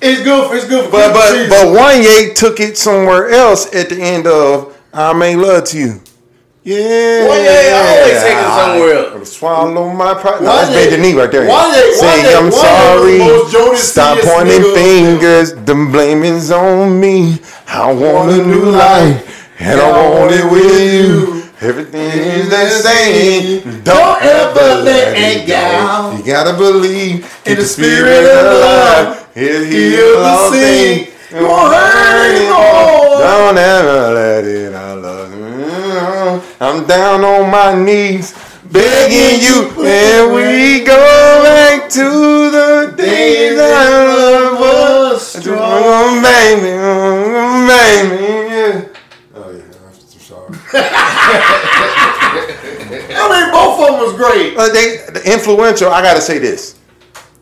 [0.00, 1.48] It's good for it's good for but but season.
[1.50, 6.00] but Wanya took it somewhere else at the end of "I Make Love to You."
[6.62, 6.76] Yeah,
[7.26, 9.32] Wanya always take it somewhere else.
[9.32, 10.42] Swallow my pride.
[10.42, 11.46] No, that's Wanya- Bend Knee right there.
[11.48, 13.76] Wanya- Saying Wanya- I'm Wanya was the most sorry.
[13.78, 15.54] Stop pointing fingers.
[15.54, 17.40] The blame is on me.
[17.66, 21.39] I want a new life, and I want it with you.
[21.62, 23.82] Everything is the same.
[23.82, 26.16] Don't ever let it go.
[26.16, 29.34] You gotta believe in the spirit of love.
[29.34, 31.08] He'll heal all things.
[31.30, 33.18] It won't hurt anymore.
[33.20, 35.02] Don't ever let it out.
[35.02, 36.56] Love.
[36.62, 38.34] I'm down on my knees,
[38.64, 47.66] begging you, and we go back to the days that love was strong, baby, oh,
[47.68, 48.22] baby.
[48.48, 48.88] yeah.
[49.34, 51.16] Oh yeah, I'm sorry.
[53.12, 54.56] I mean, both of them was great.
[54.56, 55.90] But they the influential.
[55.90, 56.78] I gotta say this,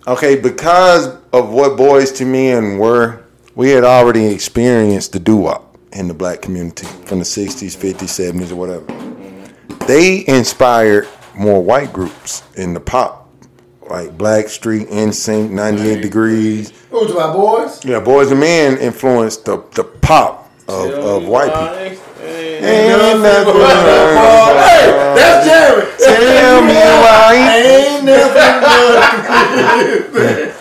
[0.06, 0.36] okay?
[0.36, 3.24] Because of what Boyz II Men were,
[3.54, 8.32] we had already experienced the doo wop in the black community from the '60s, '50s,
[8.32, 8.86] '70s, or whatever.
[9.86, 13.28] They inspired more white groups in the pop,
[13.88, 16.72] like Blackstreet, NSYNC, 98 Degrees.
[16.90, 17.82] Who's my boys?
[17.84, 21.46] Yeah, Boys and Men influenced the the pop of, of white
[21.90, 22.07] people.
[22.56, 24.56] Ain't nothing wrong.
[24.58, 24.86] Hey,
[25.16, 25.84] that's Jerry.
[25.98, 27.34] Tell me why.
[27.56, 28.56] Ain't nothing
[30.12, 30.54] but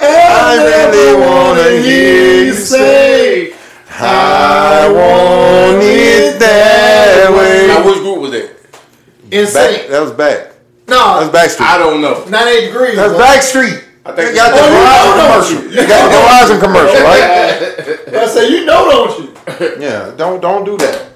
[0.00, 3.52] I really wanna hear you say
[3.98, 7.90] I want it that Now, way.
[7.90, 8.48] which group was that?
[8.62, 9.90] Back, insane.
[9.90, 10.52] that was back.
[10.86, 11.64] No, That was Backstreet.
[11.66, 12.24] I don't know.
[12.26, 12.96] 98 degrees.
[12.96, 13.24] That's bro.
[13.24, 13.84] Backstreet.
[14.04, 15.60] I think They got the Oh, you Verizon know, commercial.
[15.62, 17.24] don't You got the Verizon commercial, right?
[18.22, 19.26] I say, you know, don't you?
[19.80, 20.12] Yeah.
[20.16, 21.13] Don't don't do that.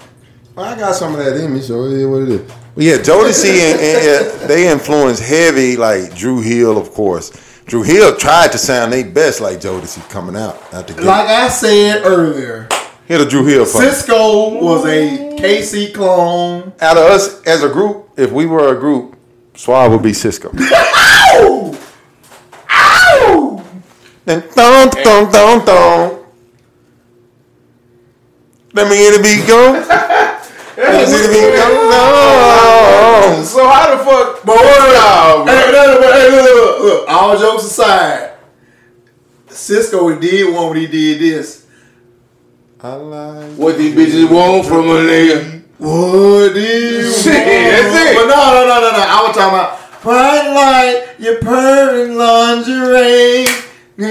[0.59, 2.51] Well, I got some of that in me, so it is what it is.
[2.51, 7.31] Well, yeah, Jodeci and, and, uh, they influenced heavy, like Dru Hill, of course.
[7.67, 11.05] Dru Hill tried to sound they best like Jodeci coming out at the gate.
[11.05, 12.69] Like I said earlier,
[13.07, 13.67] Hit a Dru Hill.
[13.67, 16.73] Sisqó was a K-Ci clone.
[16.81, 19.17] Out of us as a group, if we were a group,
[19.55, 20.53] Suave would be Sisqó.
[21.39, 21.79] Ow!
[22.69, 23.65] Ow!
[24.25, 26.27] Then thong thong thong thong.
[28.73, 30.35] Let me hear the beat go.
[30.79, 34.45] Is it me go So how the fuck?
[34.45, 35.45] But what?
[35.45, 35.53] Bro.
[35.53, 37.09] Hey, look, hey, look, look, look.
[37.09, 38.35] All jokes aside,
[39.49, 41.67] Sisqó did one when he did this.
[42.81, 45.63] I like What these bitches want from a nigga?
[45.79, 47.47] What do you Shit, want?
[47.47, 48.15] that's it.
[48.17, 49.05] But no, no, no, no, no.
[49.05, 53.47] I was talking about bright light, your purring lingerie.
[54.01, 54.05] I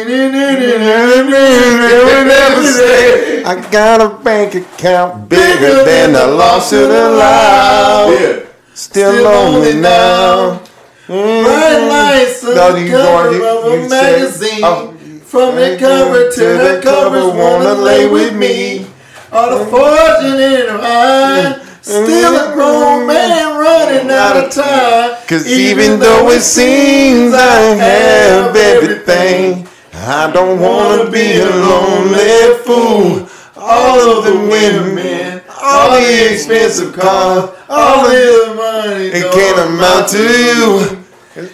[3.71, 8.53] got a bank account bigger than the loss of the life.
[8.73, 10.59] Still, lonely now.
[11.07, 11.87] Bright mm-hmm.
[11.87, 14.59] lights on No, the cover of a magazine.
[14.61, 14.93] oh.
[15.23, 18.87] From the mm-hmm, cover to the covers, wanna lay with me.
[19.31, 19.71] All the mm-hmm.
[19.71, 21.63] fortune in her eye.
[21.81, 25.15] Still a grown man running out of time.
[25.25, 29.66] Cause even though it seems I have everything,
[30.09, 33.27] I don't wanna be a lonely fool.
[33.57, 39.07] All of the women, all the expensive cars, all the money.
[39.07, 41.03] it can't amount to you.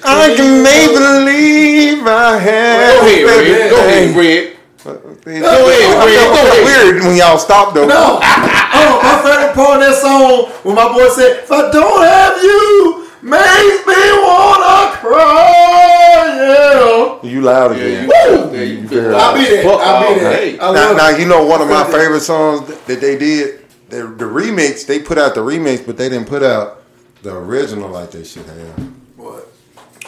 [0.06, 3.70] I can make believe I have Go ahead, Red.
[3.72, 4.18] Go ahead, everything.
[4.18, 4.54] Red.
[4.84, 6.30] Go ahead, Red.
[6.30, 6.64] Go ahead.
[6.64, 7.88] Weird when y'all stop though.
[7.88, 12.04] No, oh, my favorite part of that song when my boy said, "If I don't
[12.06, 17.30] have you, makes me wanna cry." Yeah.
[17.30, 18.04] You loud Yeah, again.
[18.04, 19.66] you, yeah, you feel I'll be there.
[19.80, 20.58] I'll be there.
[20.58, 23.60] Now, now you know one of my favorite songs that- that they did.
[23.90, 26.82] The, the remix, they put out the remix, but they didn't put out
[27.22, 28.80] the original like they should have.
[29.18, 29.48] What?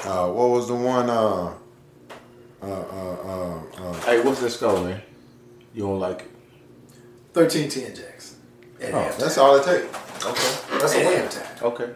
[0.03, 1.07] Uh, what was the one?
[1.09, 1.53] Uh,
[2.63, 5.01] uh, uh, uh, uh, Hey, what's this score, man?
[5.75, 6.31] You don't like it?
[7.33, 8.35] Thirteen ten Jacks.
[8.91, 10.25] Oh, that's all it takes.
[10.25, 10.79] Okay.
[10.79, 11.29] That's a win.
[11.61, 11.89] Okay.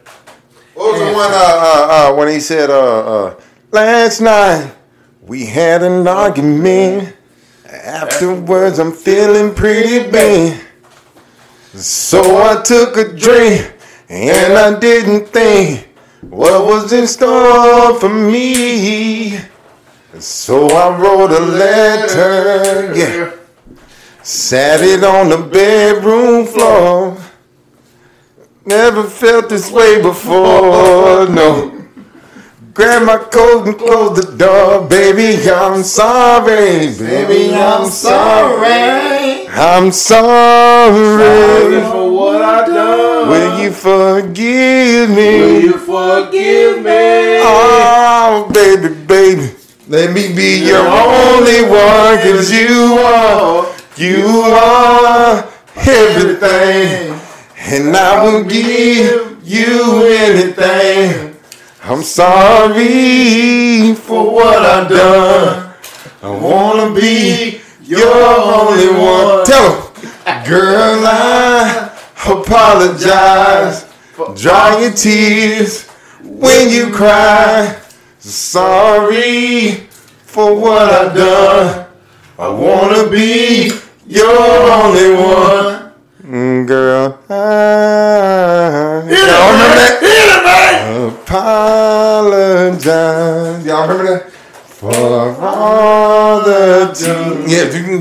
[0.80, 1.30] What was the one?
[1.34, 4.72] Uh, uh, uh, when he said, uh, uh, "Last night
[5.22, 7.18] we had an argument.
[7.68, 10.58] Afterwards, I'm feeling pretty bad.
[11.76, 13.74] So I took a drink
[14.08, 15.90] and I didn't think
[16.22, 19.38] what was in store for me.
[20.18, 23.36] So I wrote a letter, yeah.
[24.24, 27.19] Sat it on the bedroom floor.
[28.70, 31.76] Never felt this way before, no.
[32.76, 35.42] Grab my coat and close the door, baby.
[35.50, 37.56] I'm sorry, baby.
[37.56, 39.48] I'm sorry.
[39.50, 41.82] I'm sorry.
[41.82, 45.42] For what I done, Will you forgive me?
[45.42, 47.42] will you forgive me?
[47.42, 49.52] Oh, baby, baby.
[49.88, 53.66] Let me be your only one, cause you are,
[53.98, 55.44] you are
[55.76, 57.19] everything.
[57.72, 61.36] And I will give you anything.
[61.84, 65.76] I'm sorry for what I've done.
[66.24, 69.46] I wanna be your only one.
[69.46, 71.92] Tell him, girl, I
[72.26, 73.86] apologize.
[74.36, 75.86] Dry your tears
[76.24, 77.80] when you cry.
[78.18, 79.88] Sorry
[80.26, 81.86] for what I've done.
[82.40, 83.72] I wanna be
[84.08, 84.40] your
[84.74, 85.79] only one.
[86.30, 89.98] Mm, girl, I y'all remember that?
[91.26, 92.86] Apologize.
[93.66, 94.30] Y'all remember that?
[94.30, 94.94] For
[95.42, 97.52] all the tears.
[97.52, 98.00] Yeah, if you can.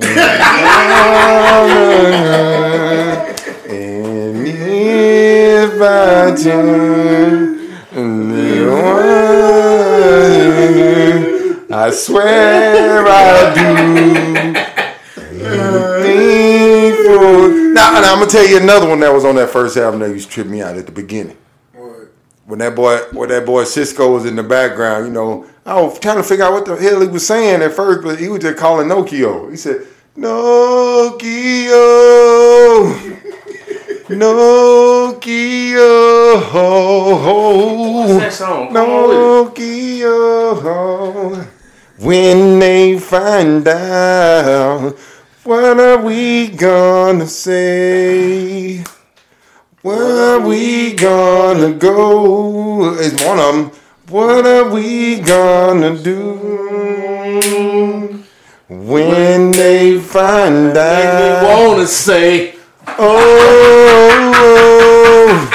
[3.68, 7.58] And if I turn
[11.70, 13.68] I swear I do.
[17.08, 17.48] Thankful.
[17.72, 20.10] Now, and I'm gonna tell you another one that was on that first album that
[20.10, 21.36] used to trip me out at the beginning.
[21.72, 22.08] What?
[22.46, 25.98] When that boy, when that boy Sisqó was in the background, you know, I was
[25.98, 28.40] trying to figure out what the hell he was saying at first, but he was
[28.40, 29.50] just calling Nokio.
[29.50, 29.86] He said,
[30.16, 31.18] Nokio,
[34.08, 35.78] Nokio,
[38.08, 38.72] What's that song?
[38.72, 39.62] Come on with it.
[40.62, 41.46] Nokio.
[42.00, 44.96] When they find out,
[45.48, 48.84] what are we gonna say?
[49.80, 52.92] Where are we gonna go?
[52.98, 53.70] It's one of them.
[54.10, 56.34] What are we gonna do
[58.68, 61.44] when they find out?
[61.44, 62.54] wanna say,
[62.98, 65.50] oh oh,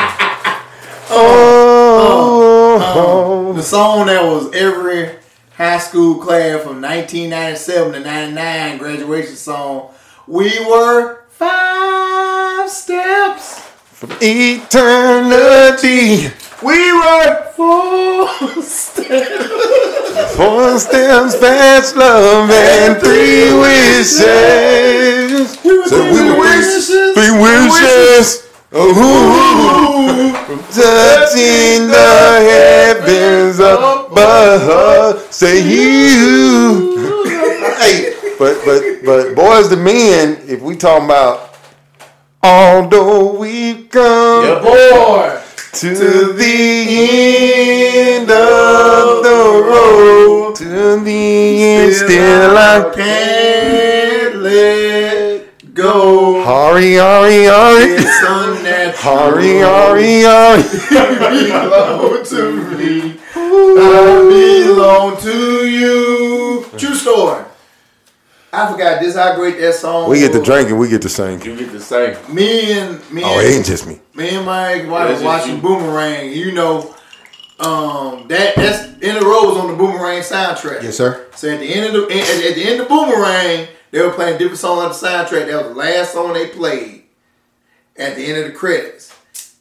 [1.11, 5.22] oh, oh, oh, The song that was every
[5.63, 9.91] high school class from 1997 to 99 graduation song.
[10.27, 13.59] We were five steps.
[13.93, 14.67] From eternity.
[16.61, 18.27] We were four
[18.61, 20.35] steps.
[20.35, 24.19] Four steps past love and three wishes.
[25.63, 26.87] We were So we three wishes.
[27.13, 28.42] Three wishes.
[30.73, 32.09] Touching the
[32.49, 35.21] heavens above.
[35.31, 37.13] Say you.
[37.77, 41.55] hey, but but but Boyz II Men, if we talking about
[42.41, 45.39] although we've come Yeah, boy.
[45.73, 46.85] to the
[48.17, 55.12] end of the road, to the end, still I can't let
[55.83, 56.43] go.
[56.43, 57.91] Hurry, hurry, hurry.
[57.93, 59.17] It's unnatural.
[59.31, 60.63] Hurry, hurry, hurry.
[61.49, 63.19] belong to me.
[63.35, 66.65] I belong to you.
[66.77, 67.43] True story.
[68.55, 70.47] I forgot this how great that song We get to was.
[70.47, 71.41] drinking, we get to sing.
[71.41, 72.15] You get the same.
[72.33, 73.99] Me and me Oh, and, it ain't just me.
[74.13, 75.61] me and my ex wife it's watching you.
[75.61, 76.31] Boomerang.
[76.31, 76.95] You know,
[77.59, 80.83] um, that that's in the row was on the Boomerang soundtrack.
[80.83, 81.25] Yes, sir.
[81.35, 84.37] So at the end of the at, at the end of Boomerang, they were playing
[84.39, 85.45] different songs on the soundtrack.
[85.45, 87.03] That was the last song they played
[87.95, 89.13] at the end of the credits.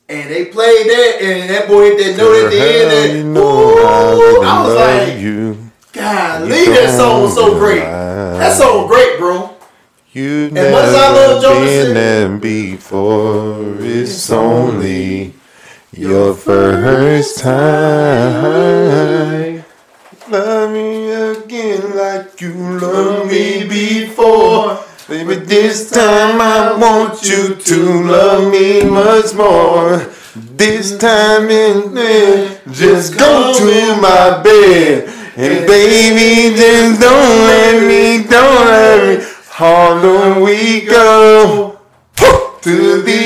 [0.08, 2.92] And they played that, and that boy hit that note at the end.
[2.92, 5.70] And, you know Ooh, I I was like, you.
[5.92, 7.80] God, You that song was so great.
[7.80, 9.50] That song was great, bro.
[10.12, 13.76] You've As much I love never been Singh- there before.
[13.80, 15.34] It's only
[15.92, 18.62] your first time.
[20.28, 23.21] Love me again like you love me
[23.92, 24.78] before.
[25.08, 29.98] Baby, this time I want you to love me much more.
[30.34, 35.08] This time in there, just go to my bed.
[35.36, 39.26] And baby, just don't let me, don't let me.
[39.50, 41.78] Harder we go
[42.62, 43.24] to the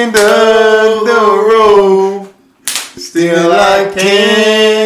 [0.00, 2.34] end of the road.
[2.96, 4.79] Still I can't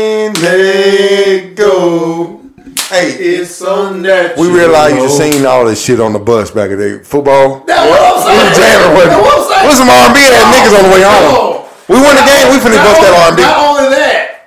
[2.94, 3.10] Hey,
[3.42, 4.38] It's unnatural.
[4.38, 7.02] we realized you seen all this shit on the bus back in the day.
[7.02, 7.64] Football.
[7.66, 8.54] That's what I'm saying.
[8.54, 9.66] Jamming with That's what I'm saying.
[9.66, 11.66] What's some R&B ass niggas on the way home?
[11.90, 12.46] We won the game.
[12.54, 13.42] We finna Not bust that only- R&B.
[13.42, 14.46] Not only that,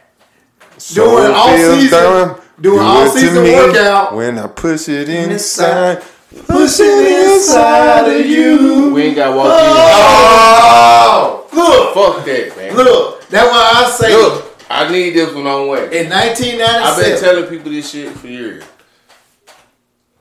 [0.95, 2.35] doing all season- done.
[2.61, 4.15] doing Do all season workout.
[4.15, 5.99] When I push it Inside.
[5.99, 6.01] inside,
[6.47, 8.91] push it inside of you.
[8.93, 11.93] We ain't got walk oh, look, in.
[11.93, 12.75] Fuck that, man.
[12.77, 13.27] look.
[13.29, 16.01] That's why I say Look, I need this one on way.
[16.01, 18.63] in I've been telling people this shit for years.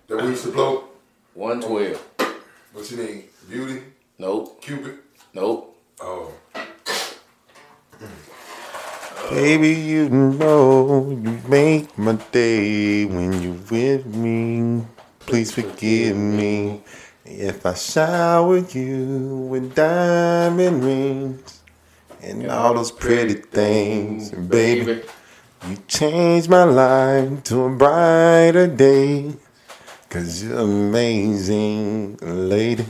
[0.07, 0.85] That we used to blow.
[1.35, 2.01] 112.
[2.73, 3.25] What you need?
[3.51, 3.83] Beauty,
[4.19, 4.61] Nope.
[4.63, 4.99] Cupid.
[5.35, 5.77] Nope.
[6.01, 6.33] Oh.
[9.31, 14.87] Baby, you know you make my day when you're with me.
[15.21, 16.83] Please forgive me
[17.25, 21.56] if I shower you with diamond rings
[22.27, 24.33] and all those pretty things.
[24.33, 25.03] And baby,
[25.69, 29.33] you changed my life to a brighter day.
[30.11, 32.87] Cause you're amazing, lady.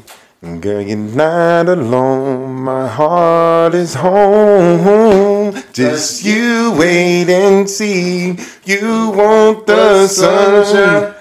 [0.60, 2.62] Girl, you're not alone.
[2.62, 5.54] My heart is home.
[5.72, 8.38] Just you wait and see.
[8.64, 11.14] You want the sunshine.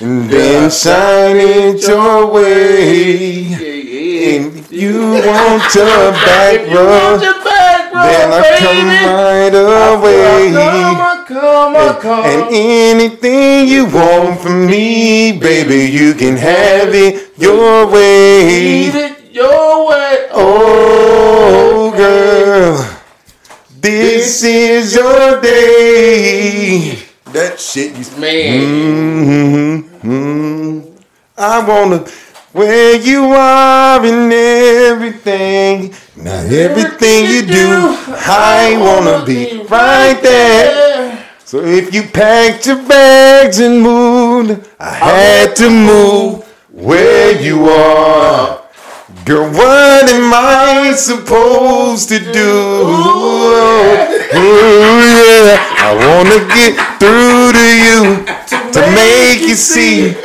[0.00, 3.44] And then shine it your way.
[4.34, 7.35] And you want your back rub.
[12.04, 18.88] And anything you want from me, baby, you can have it your way.
[18.88, 20.28] Eat it your way.
[20.32, 22.98] Oh, girl,
[23.80, 26.98] this is your day.
[27.32, 29.92] That shit you Man.
[30.02, 30.96] Mm-hmm.
[31.38, 31.98] I wanna
[32.52, 35.94] where you are in everything.
[36.16, 40.95] Now everything you do, I wanna be right there.
[41.46, 46.42] So if you packed your bags and moved, I had to move
[46.72, 48.64] where you are.
[49.24, 52.50] Girl, what am I supposed to do?
[52.82, 53.54] Ooh,
[54.34, 55.54] yeah.
[55.86, 58.26] I wanna get through to you
[58.72, 60.16] to make you see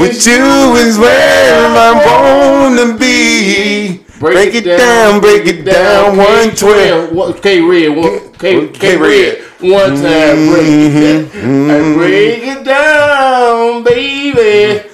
[0.00, 4.02] with you is where I wanna be.
[4.18, 7.42] Break it down, break it down, one twelve.
[7.42, 9.70] K red, K K Red.
[9.70, 11.38] One time, break it mm-hmm.
[11.38, 11.70] down.
[11.70, 11.98] And mm-hmm.
[11.98, 14.88] break it down, baby.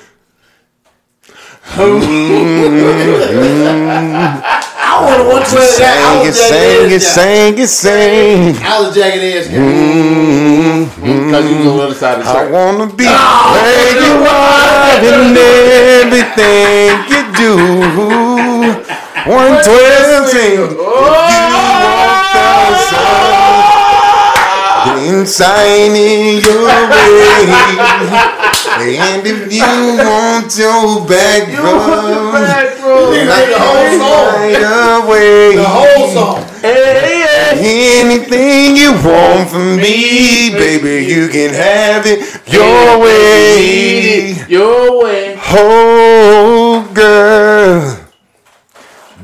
[1.67, 2.47] Mm-hmm.
[4.97, 5.63] I want to one.
[5.63, 8.57] I Sing it, sing it, sing it, sing.
[8.65, 9.65] I was jagged edge guy.
[10.97, 12.51] Because you was on the other side of the I track.
[12.53, 15.37] wanna be where you are in
[16.01, 17.53] everything you do.
[19.31, 20.59] One twelve sing.
[20.59, 20.79] If you
[22.59, 23.26] want the
[24.87, 27.47] sun, then sign in your way.
[28.79, 32.35] And if you want your back rub,
[33.13, 34.27] nigga made the whole song.
[34.37, 34.63] Right
[35.03, 35.57] away.
[35.57, 36.39] The whole song.
[37.59, 44.35] Anything you want from me, baby, you can have it your way.
[44.49, 45.37] Your way.
[45.49, 47.99] Oh, girl,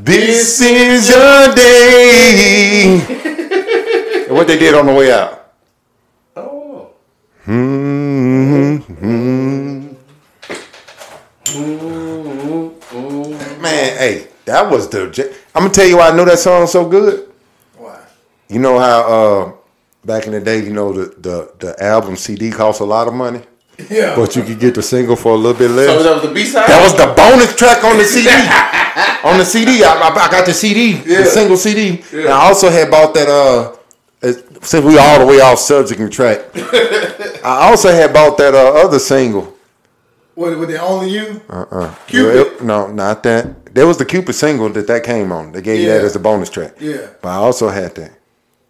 [0.02, 3.00] this is your day.
[4.28, 5.41] And what they did on the way out.
[7.46, 8.82] Mm-hmm.
[13.60, 15.10] Man, hey, that was the.
[15.10, 17.28] j- I'm gonna tell you why I know that song so good.
[17.76, 17.98] Why?
[18.48, 19.52] You know how uh,
[20.04, 23.14] back in the day, you know the the the album CD cost a lot of
[23.14, 23.40] money,
[23.90, 24.14] Yeah.
[24.16, 26.02] but you could get the single for a little bit So less.
[26.04, 26.68] that was the B side.
[26.68, 28.28] That was the bonus track on the CD.
[29.28, 31.18] on the CD, I, I I got the CD, Yeah.
[31.22, 32.02] the single CD.
[32.12, 33.28] And I also had bought that.
[33.28, 33.76] Uh,
[34.62, 36.38] since we all the way off subject and track,
[37.44, 39.56] I also had bought that uh, other single.
[40.34, 41.42] What, with the only you?
[41.48, 42.64] Uh, Cupid?
[42.64, 43.74] No, not that.
[43.74, 45.52] There was the Cupid single that that came on.
[45.52, 46.74] They gave you that as the bonus track.
[46.80, 47.08] Yeah.
[47.20, 48.12] But I also had that.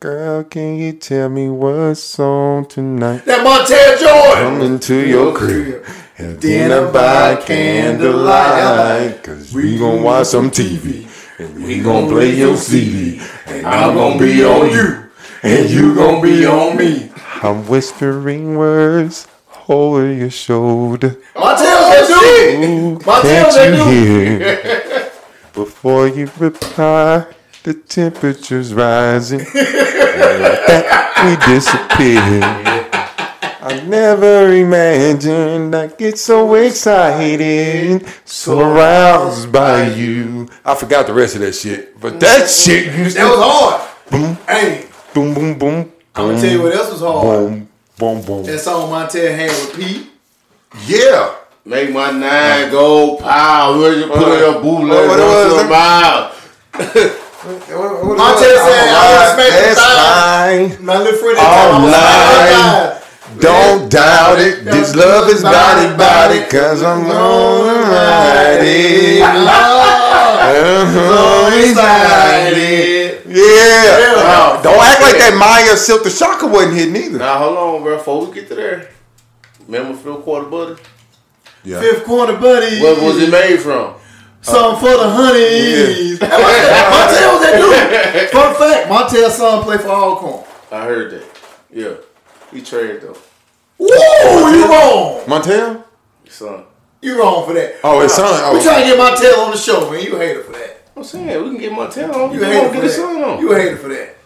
[0.00, 3.24] Girl, can you tell me what's on tonight?
[3.24, 4.58] That Montell Jordan.
[4.58, 5.84] Come into your crib.
[6.16, 9.22] Have Dinner by candlelight.
[9.22, 11.08] Cause we gon' watch some TV.
[11.38, 13.20] And we gon' play your CD.
[13.46, 15.08] And I'm gon' be on you.
[15.44, 17.11] And you gon' be on me.
[17.44, 19.26] I'm whispering words
[19.68, 21.20] over your shoulder.
[21.34, 22.70] Montell that dude.
[22.70, 24.42] Ooh, Montell can't that you dude.
[24.42, 25.10] hear?
[25.52, 27.26] Before you reply,
[27.64, 29.40] the temperature's rising.
[29.40, 32.40] and like that, we disappear.
[33.60, 40.48] I never imagined I get so excited, so aroused by you.
[40.64, 44.36] I forgot the rest of that shit, but that shit used That was to hard.
[44.48, 45.92] Hey, boom, boom, boom.
[46.14, 47.22] I'm gonna tell you what else was hard.
[47.24, 48.42] Boom, boom, boom.
[48.44, 50.10] That song Montell had with Pete.
[50.86, 51.34] Yeah.
[51.64, 53.78] Make my nine go pow.
[53.78, 55.58] Where you put What- your bootleg what- what was on it?
[55.60, 56.32] some mouth.
[57.42, 60.68] Montell said, I wanna smack the That's thigh.
[60.68, 60.84] fine.
[60.84, 62.92] My little friend All that night.
[62.92, 62.98] time
[63.40, 64.64] Don't doubt it.
[64.64, 69.22] This love is body, body, cause I'm gonna ride it.
[69.22, 72.91] I'm so excited.
[73.34, 74.14] Yeah.
[74.16, 74.60] Wow.
[74.62, 77.18] Don't act like that Maya Silkk the Shocker wasn't hitting either.
[77.18, 77.96] Now hold on, bro.
[77.96, 78.90] Before we get to there,
[79.66, 80.76] remember Phil Quarter Butter?
[81.64, 81.80] Yeah.
[81.80, 82.80] Fifth corner buddy.
[82.80, 83.94] What was it made from?
[84.40, 86.18] Something for the honeys.
[86.18, 88.30] Montell was that dude.
[88.30, 90.44] Fun fact, Montell's son played for Alcorn.
[90.72, 91.24] I heard that.
[91.72, 91.94] Yeah,
[92.52, 93.16] he traded though.
[93.78, 95.20] Woo, you wrong.
[95.28, 95.84] Montell?
[96.24, 96.64] His son.
[97.00, 97.76] You wrong for that.
[97.84, 98.52] Oh, his son.
[98.54, 98.62] We Oh.
[98.62, 100.02] trying to get Montell on the show, man.
[100.02, 100.71] You a hater for that.
[101.02, 102.32] I'm saying we can get Montell on.
[102.32, 103.40] You You a can get for his son on.
[103.40, 104.16] You a hater for that.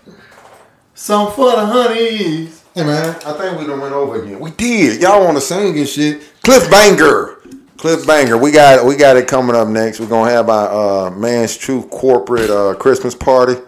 [0.93, 2.65] Something for the honeys.
[2.75, 4.39] Hey man, I think we done went over again.
[4.41, 5.01] We did.
[5.01, 6.21] Y'all want to sing and shit.
[6.43, 7.39] Cliff Banger.
[7.79, 8.37] Cliff Banger.
[8.37, 10.01] We got we got it coming up next.
[10.01, 13.59] We're gonna have our uh, Man's true corporate uh, Christmas party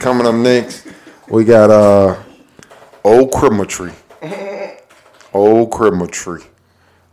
[0.00, 0.88] coming up next.
[1.28, 2.20] We got uh
[3.04, 3.92] Old Crematory.
[5.32, 6.42] Old Crematory.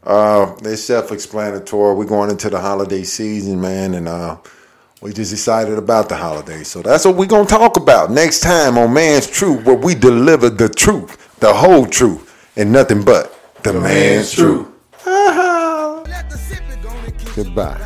[0.03, 1.95] Uh, it's self-explanatory.
[1.95, 4.37] We're going into the holiday season, man, and uh,
[5.01, 6.67] we just excited about the holidays.
[6.67, 10.49] So that's what we're gonna talk about next time on Man's Truth, where we deliver
[10.49, 13.33] the truth, the whole truth, and nothing but
[13.63, 14.67] the, man's, truth.
[15.05, 16.03] Uh-huh.
[16.03, 17.79] The sipping go and keep Goodbye,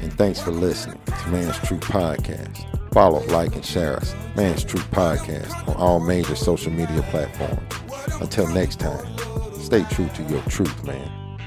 [0.00, 2.64] and thanks for listening to Man's Truth Podcast.
[2.92, 7.74] Follow, like, and share us, Man's Truth Podcast, on all major social media platforms.
[8.20, 9.06] Until next time,
[9.54, 11.38] stay true to your truth, man.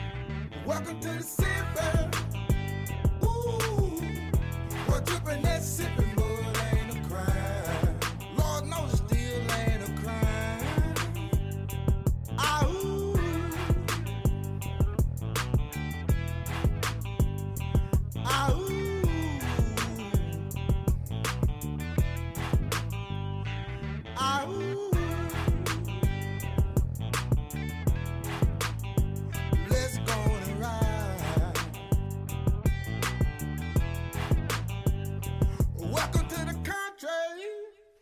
[0.65, 1.00] Welcome